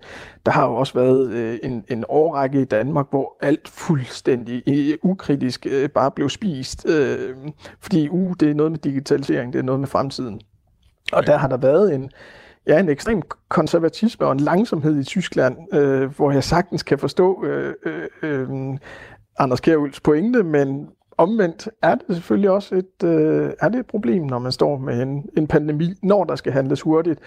[0.46, 4.98] Der har jo også været øh, en, en årrække i Danmark, hvor alt fuldstændig øh,
[5.02, 7.36] ukritisk øh, bare blev spist, øh,
[7.80, 10.40] fordi uh, det er noget med digitalisering, det er noget med fremtiden.
[11.12, 12.10] Og der har der været en,
[12.66, 17.44] ja, en ekstrem konservatisme og en langsomhed i Tyskland, øh, hvor jeg sagtens kan forstå
[17.44, 18.48] øh, øh, øh,
[19.38, 20.88] Anders Kjærulfs pointe, men
[21.22, 25.02] omvendt er det selvfølgelig også et, øh, er det et problem, når man står med
[25.02, 27.20] en, en pandemi, når der skal handles hurtigt.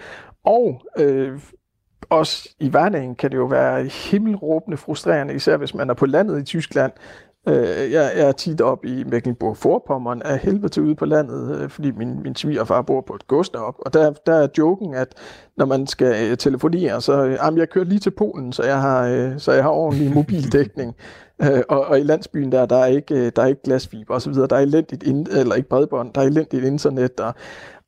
[0.44, 1.40] Og øh,
[2.10, 6.40] også i hverdagen kan det jo være himmelråbende frustrerende, især hvis man er på landet
[6.40, 6.92] i Tyskland.
[7.48, 11.70] Øh, jeg, jeg er tit op i Mecklenburg-Vorpommern, er helvede til ude på landet, øh,
[11.70, 13.86] fordi min, min svigerfar bor på et gods deroppe.
[13.86, 15.08] Og der, der er joken, at
[15.56, 18.80] når man skal øh, telefonere, så øh, jamen, jeg kører lige til Polen, så jeg
[18.80, 20.94] har, øh, så jeg har ordentlig mobildækning.
[21.42, 24.22] Øh, og, og i landsbyen der, der er ikke, øh, der er ikke glasfiber og
[24.22, 24.46] så videre.
[24.46, 27.20] Der er elendigt, ind, eller ikke bredbånd, der er elendigt internet.
[27.20, 27.34] Og,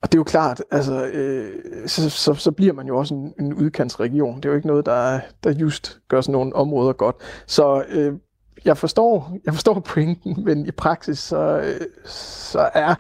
[0.03, 1.49] og det er jo klart, altså, øh,
[1.87, 4.37] så, så, så bliver man jo også en, en udkantsregion.
[4.37, 7.17] Det er jo ikke noget, der, der just gør sådan nogle områder godt.
[7.47, 8.13] Så øh,
[8.65, 12.95] jeg, forstår, jeg forstår pointen, men i praksis så, øh, så er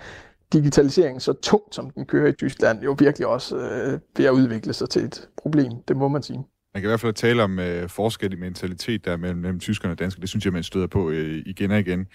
[0.52, 4.72] digitaliseringen så tungt, som den kører i Tyskland, jo virkelig også øh, ved at udvikle
[4.72, 5.72] sig til et problem.
[5.88, 6.44] Det må man sige.
[6.74, 9.94] Man kan i hvert fald tale om øh, forskel i mentalitet der mellem, mellem tyskerne
[9.94, 10.20] og danskerne.
[10.20, 12.06] Det synes jeg, man støder på øh, igen og igen.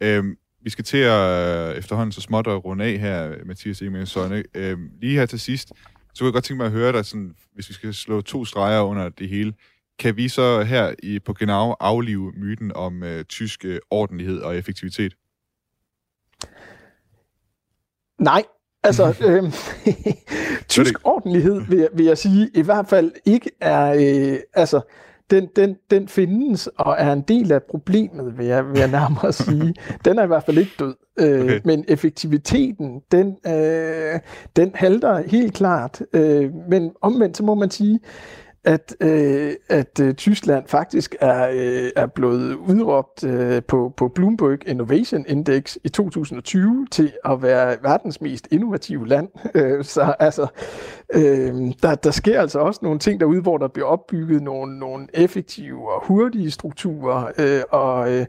[0.00, 0.24] Øh,
[0.62, 4.44] vi skal til at øh, efterhånden så småt at runde af her, Mathias Emil Sønne.
[4.54, 5.68] Øh, lige her til sidst,
[6.14, 8.44] så kunne jeg godt tænke mig at høre dig, sådan, hvis vi skal slå to
[8.44, 9.54] streger under det hele,
[9.98, 14.56] kan vi så her i, på Genau aflive myten om øh, tysk øh, ordentlighed og
[14.56, 15.14] effektivitet?
[18.18, 18.42] Nej,
[18.82, 19.52] Altså, øh,
[20.68, 24.80] tysk ordentlighed, vil jeg, vil jeg sige, i hvert fald ikke er, øh, altså,
[25.30, 29.32] den, den, den findes og er en del af problemet, vil jeg, vil jeg nærmere
[29.46, 29.74] sige.
[30.04, 30.94] Den er i hvert fald ikke død.
[31.20, 31.60] Øh, okay.
[31.64, 34.20] Men effektiviteten, den, øh,
[34.56, 36.02] den halter helt klart.
[36.12, 38.00] Øh, men omvendt, så må man sige,
[38.64, 44.68] at, øh, at øh, Tyskland faktisk er, øh, er blevet udråbt øh, på, på Bloomberg
[44.68, 49.28] Innovation Index i 2020 til at være verdens mest innovative land.
[49.54, 50.46] Øh, så altså,
[51.14, 55.06] øh, der, der sker altså også nogle ting derude, hvor der bliver opbygget nogle, nogle
[55.14, 58.26] effektive og hurtige strukturer, øh, og øh,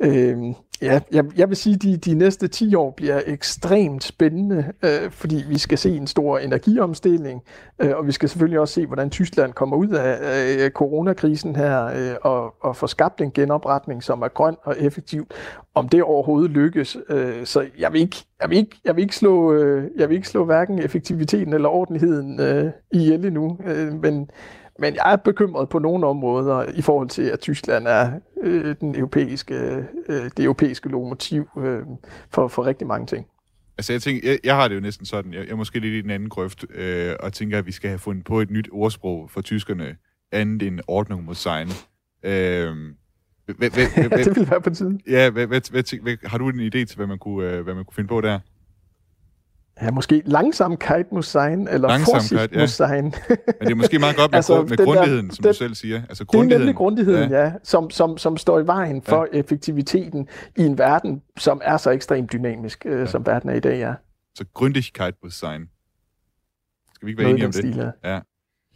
[0.00, 4.72] øh, Ja, jeg, jeg vil sige, at de, de næste 10 år bliver ekstremt spændende,
[4.84, 7.42] øh, fordi vi skal se en stor energiomstilling,
[7.78, 10.18] øh, og vi skal selvfølgelig også se, hvordan Tyskland kommer ud af
[10.58, 15.26] øh, coronakrisen her øh, og, og får skabt en genopretning, som er grøn og effektiv.
[15.74, 19.16] Om det overhovedet lykkes, øh, så jeg vil ikke, jeg vil ikke, jeg vil ikke
[19.16, 24.30] slå, øh, jeg vil ikke slå hverken effektiviteten eller ordentligheden øh, ihjel endnu, øh, men
[24.80, 28.12] men jeg er bekymret på nogle områder i forhold til, at Tyskland er
[28.42, 29.54] øh, den europæiske,
[30.08, 31.82] øh, det europæiske lokomotiv øh,
[32.30, 33.26] for, for rigtig mange ting.
[33.78, 35.94] Altså jeg tænker, jeg, jeg har det jo næsten sådan, jeg, jeg er måske lidt
[35.94, 38.68] i den anden grøft, øh, og tænker, at vi skal have fundet på et nyt
[38.72, 39.96] ordsprog for tyskerne,
[40.32, 41.68] andet end Ordnung muss sein.
[42.22, 42.76] Øh,
[43.46, 45.00] hvad, hvad, hvad, det ville være på tiden.
[45.06, 47.74] ja, hvad, hvad, hvad, hvad, har du en idé til, hvad man kunne, øh, hvad
[47.74, 48.38] man kunne finde på der?
[49.82, 52.66] Ja, måske Langsamkeit muss sein, eller Langsamkeit, Vorsicht ja.
[52.66, 53.04] sein.
[53.04, 53.12] Men
[53.60, 55.74] det er måske meget godt med, Altså, med den der- grundigheden, som den- du selv
[55.74, 55.96] siger.
[56.08, 56.60] Altså, Det er grundigheden.
[56.60, 59.38] nemlig grundigheden, ja, ja som, som, som står i vejen for ja.
[59.38, 63.06] effektiviteten i en verden, som er så ekstremt dynamisk, øh, ja.
[63.06, 63.94] som verden er i dag, ja.
[64.34, 65.68] Så Gründigkeit muss sein.
[66.94, 67.74] Skal vi ikke være Noget enige om det?
[67.74, 68.20] stil, ja.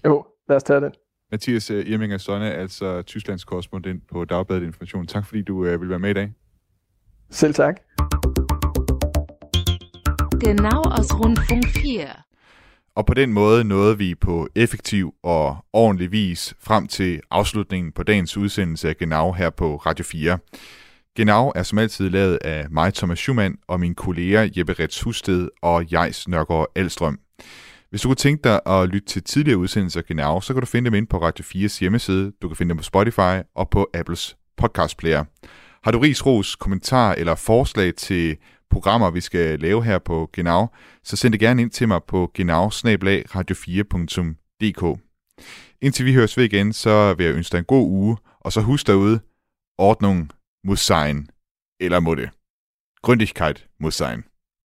[0.05, 0.92] Jo, lad os tage den.
[1.32, 5.07] Mathias uh, Irminger Sonne, altså Tysklands korrespondent på Dagbladet Information.
[5.07, 6.32] Tak fordi du uh, vil være med i dag.
[7.30, 7.80] Selv tak.
[10.45, 12.09] Genau aus Rundfunk 4.
[12.95, 18.03] Og på den måde nåede vi på effektiv og ordentlig vis frem til afslutningen på
[18.03, 20.38] dagens udsendelse af Genau her på Radio 4.
[21.16, 25.49] Genau er som altid lavet af mig, Thomas Schumann, og min kolleger Jeppe Rets Husted
[25.62, 27.18] og Jejs Nørgaard Alstrøm.
[27.90, 30.66] Hvis du kunne tænke dig at lytte til tidligere udsendelser af Genau, så kan du
[30.66, 32.32] finde dem ind på Radio 4's hjemmeside.
[32.42, 35.24] Du kan finde dem på Spotify og på Apples podcast player.
[35.84, 38.36] Har du ris, ros, kommentar eller forslag til
[38.70, 40.66] programmer, vi skal lave her på Genau,
[41.04, 45.00] så send det gerne ind til mig på genau radio4.dk.
[45.80, 48.60] Indtil vi høres ved igen, så vil jeg ønske dig en god uge, og så
[48.60, 49.20] husk derude,
[49.78, 50.30] Ordnung
[50.64, 51.28] muss sein,
[51.80, 52.30] eller må det.
[53.02, 54.24] Gründigkeit muss sein.